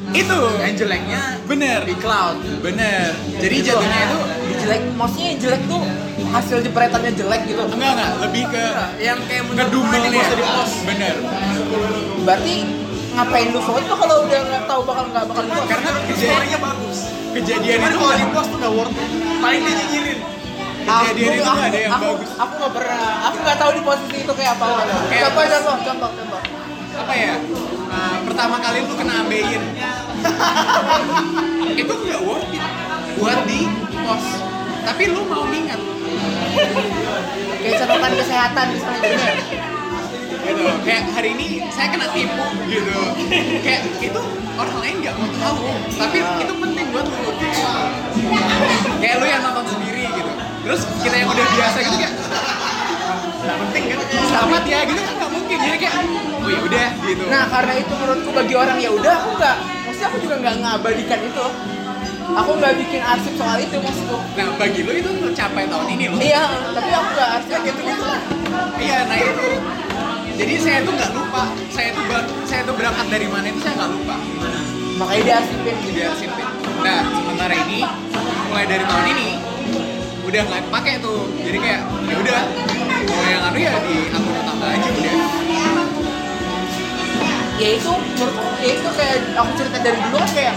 itu 0.05 0.37
Yang 0.55 0.73
jeleknya 0.79 1.21
bener 1.43 1.79
di 1.83 1.95
cloud. 1.97 2.37
bener 2.61 3.09
jadi 3.35 3.55
jatuhnya 3.61 3.99
itu 4.05 4.17
jelek 4.55 4.81
maksudnya 4.93 5.31
jelek 5.35 5.61
tuh 5.65 5.81
hasil 6.25 6.57
jepretannya 6.61 7.11
jelek 7.11 7.41
gitu 7.45 7.63
enggak 7.65 7.91
enggak 7.91 8.11
lebih 8.21 8.43
ke 8.47 8.63
Yang 8.97 9.19
kayak 9.27 9.43
ini 9.43 10.07
bisa 10.13 10.33
di 10.33 10.45
post. 10.45 10.75
bener 10.85 11.15
berarti 12.21 12.55
ngapain 13.11 13.47
lu 13.49 13.59
foto 13.59 13.93
kalau 13.95 14.15
udah 14.23 14.39
nggak 14.43 14.63
tahu 14.65 14.81
bakal 14.83 15.05
nggak 15.07 15.25
bakal 15.25 15.43
karena 15.65 15.89
kejadian 16.05 16.31
Story-nya 16.31 16.59
bagus. 16.59 16.97
kejadian 17.31 17.75
Cuman 17.75 17.89
itu 17.89 17.97
kalau 17.97 18.15
di 18.15 18.27
post 18.31 18.47
tuh 18.47 18.57
nggak 18.59 18.73
worth 18.73 18.95
it. 18.95 19.09
Paling 19.39 19.61
dia 19.61 19.73
nyinyirin. 19.77 20.19
Itu 20.85 21.41
nggak 21.41 21.65
ada 21.65 21.79
yang 21.81 21.93
aku, 21.97 22.05
bagus. 22.13 22.29
aku 22.37 22.53
nggak 22.55 22.73
pernah 22.77 23.01
aku 23.25 23.37
nggak 23.41 23.57
tahu 23.57 23.71
di 23.73 23.81
posisi 23.81 24.17
itu 24.21 24.33
kayak 24.33 24.51
apa. 24.55 24.65
Kayak- 25.09 25.23
contoh 25.33 25.45
contoh 25.49 25.75
contoh 25.81 26.09
contoh. 26.13 26.41
Apa 26.95 27.13
ya? 27.13 27.33
Nah, 27.85 28.13
pertama 28.23 28.55
kali 28.59 28.77
lu 28.81 28.93
kena 28.93 29.13
ambein 29.23 29.61
itu 31.81 31.93
nggak 31.95 32.21
worth 32.23 32.49
it 32.51 32.63
buat 33.15 33.39
di 33.47 33.61
post 34.03 34.29
tapi 34.83 35.03
lu 35.07 35.21
mau 35.25 35.47
ingat 35.47 35.79
kayak 37.61 37.75
catatan 37.79 38.11
kesehatan 38.19 38.65
misalnya 38.69 39.09
gitu. 40.45 40.63
Kayak 40.85 41.03
hari 41.09 41.29
ini 41.33 41.47
saya 41.73 41.87
kena 41.89 42.07
tipu 42.13 42.45
gitu. 42.69 42.97
Kayak 43.65 43.81
itu 43.97 44.21
orang 44.55 44.77
lain 44.77 44.95
nggak 45.01 45.15
mau 45.17 45.29
tahu. 45.41 45.57
Tapi 45.97 46.17
itu 46.21 46.53
penting 46.53 46.85
buat 46.93 47.05
lu. 47.09 47.31
Kayak 49.01 49.15
lu 49.17 49.25
yang 49.25 49.41
nonton 49.41 49.65
sendiri 49.73 49.94
terus 50.65 50.81
kita 51.05 51.15
yang 51.15 51.29
udah 51.29 51.45
biasa 51.45 51.77
gitu 51.85 51.95
kayak 52.01 52.13
nggak 53.45 53.57
penting 53.61 53.83
kan? 53.93 53.99
Selamat 54.25 54.63
ya 54.65 54.79
gitu 54.89 55.01
kan 55.05 55.13
nggak 55.21 55.31
mungkin. 55.31 55.57
Jadi 55.61 55.77
kayak 55.77 55.95
oh 56.41 56.49
ya 56.49 56.59
udah 56.65 56.87
gitu. 57.05 57.23
Nah 57.29 57.43
karena 57.53 57.73
itu 57.77 57.93
menurutku 57.93 58.29
bagi 58.33 58.55
orang 58.57 58.77
ya 58.81 58.89
udah 58.89 59.13
aku 59.21 59.29
nggak 59.37 59.55
maksudnya 59.85 60.07
aku 60.09 60.17
juga 60.25 60.35
nggak 60.41 60.55
ngabadikan 60.65 61.19
itu. 61.21 61.45
Aku 62.25 62.51
nggak 62.57 62.73
bikin 62.81 63.01
arsip 63.05 63.33
soal 63.37 63.57
itu 63.61 63.77
maksudku. 63.77 64.17
Nah 64.17 64.45
bagi 64.57 64.81
lu 64.81 64.91
itu 64.97 65.09
tercapai 65.29 65.69
tahun 65.69 65.87
ini 65.93 66.05
loh. 66.09 66.17
Iya 66.17 66.43
tapi 66.73 66.89
aku 66.89 67.09
nggak 67.13 67.29
arsip 67.37 67.59
gitu 67.61 67.81
gitu. 67.85 68.05
Iya 68.81 68.97
nah 69.05 69.17
itu. 69.21 69.47
Jadi 70.35 70.53
saya 70.59 70.77
tuh 70.81 70.93
nggak 70.97 71.11
lupa 71.13 71.43
saya 71.69 71.89
tuh 71.93 72.03
ber- 72.09 72.31
saya 72.49 72.61
tuh 72.65 72.73
berangkat 72.73 73.07
dari 73.13 73.27
mana 73.29 73.45
itu 73.53 73.61
saya 73.61 73.73
nggak 73.77 73.91
lupa. 73.93 74.15
Makanya 74.95 75.21
dia 75.21 75.35
arsipin 75.43 75.75
biar 75.93 76.13
simpen 76.17 76.47
nah 76.75 77.01
sementara 77.07 77.55
ini 77.65 77.81
mulai 78.47 78.65
dari 78.67 78.83
tahun 78.85 79.05
ini 79.11 79.27
udah 80.25 80.41
nggak 80.41 80.61
pakai 80.73 80.93
tuh 80.97 81.29
jadi 81.37 81.57
kayak 81.61 81.81
ya 81.85 82.15
udah 82.17 82.41
kalau 83.05 83.27
yang 83.29 83.43
anu 83.45 83.57
ya 83.61 83.73
di 83.85 83.95
akun 84.09 84.33
utama 84.33 84.65
aja 84.73 84.89
udah 84.89 85.13
ya 87.55 87.69
itu 87.77 87.91
menurutku 87.93 88.47
ya 88.59 88.71
itu 88.73 88.89
kayak 88.97 89.17
aku 89.37 89.51
cerita 89.55 89.77
dari 89.85 89.97
dulu 90.01 90.17
kan 90.17 90.31
kayak 90.33 90.55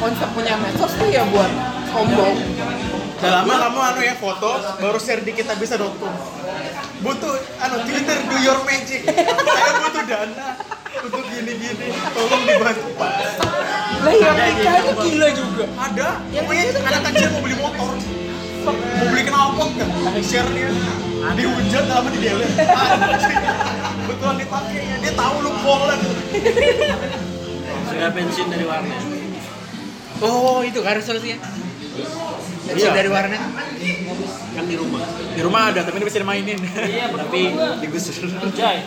konsep 0.00 0.28
punya 0.32 0.54
medsos 0.56 0.92
tuh 0.96 1.08
ya 1.12 1.22
buat 1.28 1.50
sombong 1.92 2.36
Udah 3.20 3.44
lama 3.44 3.52
kamu 3.52 3.80
anu 3.84 4.00
ya 4.00 4.16
foto 4.16 4.48
baru 4.80 4.96
share 4.96 5.20
di 5.20 5.36
kita 5.36 5.52
bisa.com. 5.60 6.08
Butuh 7.04 7.36
anu 7.60 7.76
Twitter 7.84 8.16
do 8.16 8.36
your 8.40 8.56
magic. 8.64 9.04
Saya 9.04 9.70
butuh 9.76 10.04
dana 10.08 10.56
untuk 11.04 11.20
gini-gini. 11.28 11.92
Tolong 12.16 12.42
dibantu 12.48 12.88
Pak. 12.96 13.12
lah 14.00 14.14
yang 14.16 14.36
nikah 14.40 14.74
itu 14.80 14.92
gila 15.04 15.28
juga 15.36 15.64
Ada. 15.76 16.08
Yang 16.32 16.44
Pokoknya 16.48 16.64
itu 16.64 16.80
anak 16.80 17.02
kecil 17.12 17.28
mau 17.28 17.40
beli 17.44 17.56
motor. 17.60 17.92
Mau 18.60 18.74
beli 19.06 19.22
knalpot 19.24 19.70
kan? 19.74 19.88
Share 20.20 20.48
dia. 20.52 20.68
Dihujat 21.30 21.84
lama 21.86 22.08
di 22.08 22.18
delete. 22.18 22.54
Betulan 24.08 24.36
dipakai 24.36 24.80
ya. 24.82 24.96
Dia 24.98 25.12
tahu 25.14 25.34
lu 25.40 25.50
bolan. 25.60 26.00
Sudah 27.86 28.10
pensiun 28.10 28.48
dari 28.48 28.64
warnet. 28.64 29.02
oh 30.20 30.60
itu 30.60 30.84
kan 30.84 31.00
resolusinya 31.00 31.40
Iya. 32.70 32.92
dari 32.92 33.08
warnet 33.08 33.40
Kan 34.52 34.64
di 34.68 34.76
rumah. 34.76 35.00
Di 35.32 35.40
rumah 35.40 35.62
ada 35.72 35.80
tapi 35.80 35.96
ini 35.96 36.04
bisa 36.04 36.20
dimainin. 36.20 36.60
Iya, 36.60 37.08
tapi 37.10 37.40
digusur. 37.80 38.28
Jai. 38.52 38.84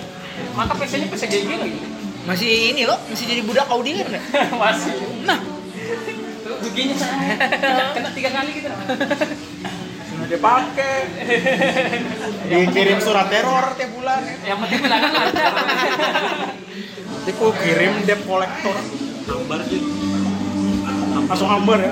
Maka 0.53 0.73
PC-nya 0.75 1.09
PC 1.09 1.23
GG 1.25 1.49
lagi. 1.51 1.79
masih 2.23 2.71
ini 2.71 2.88
loh 2.88 2.95
masih 3.05 3.27
jadi 3.27 3.43
budak 3.43 3.67
kau 3.67 3.83
dealer 3.83 4.07
Masih. 4.63 4.95
nah 5.27 5.36
Ruginya 6.63 6.95
saya. 6.95 7.36
Kena, 7.91 8.10
tiga 8.15 8.30
kali 8.32 8.52
gitu. 8.56 8.71
Dia 10.23 10.39
pakai. 10.39 10.95
Dikirim 12.47 12.99
surat 13.04 13.28
teror 13.28 13.76
tiap 13.76 13.91
bulan. 13.91 14.23
Yang 14.47 14.58
penting 14.63 14.80
bilangan 14.88 15.12
lancar. 15.12 15.52
Nanti 17.12 17.32
aku 17.36 17.47
kirim 17.60 17.93
debt 18.08 18.23
collector. 18.23 18.78
Ambar 19.28 19.60
sih. 19.67 19.84
Langsung 21.28 21.49
hambar 21.52 21.80
ya. 21.80 21.91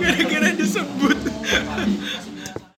Gara-gara 0.00 0.50
disebut. 0.56 1.18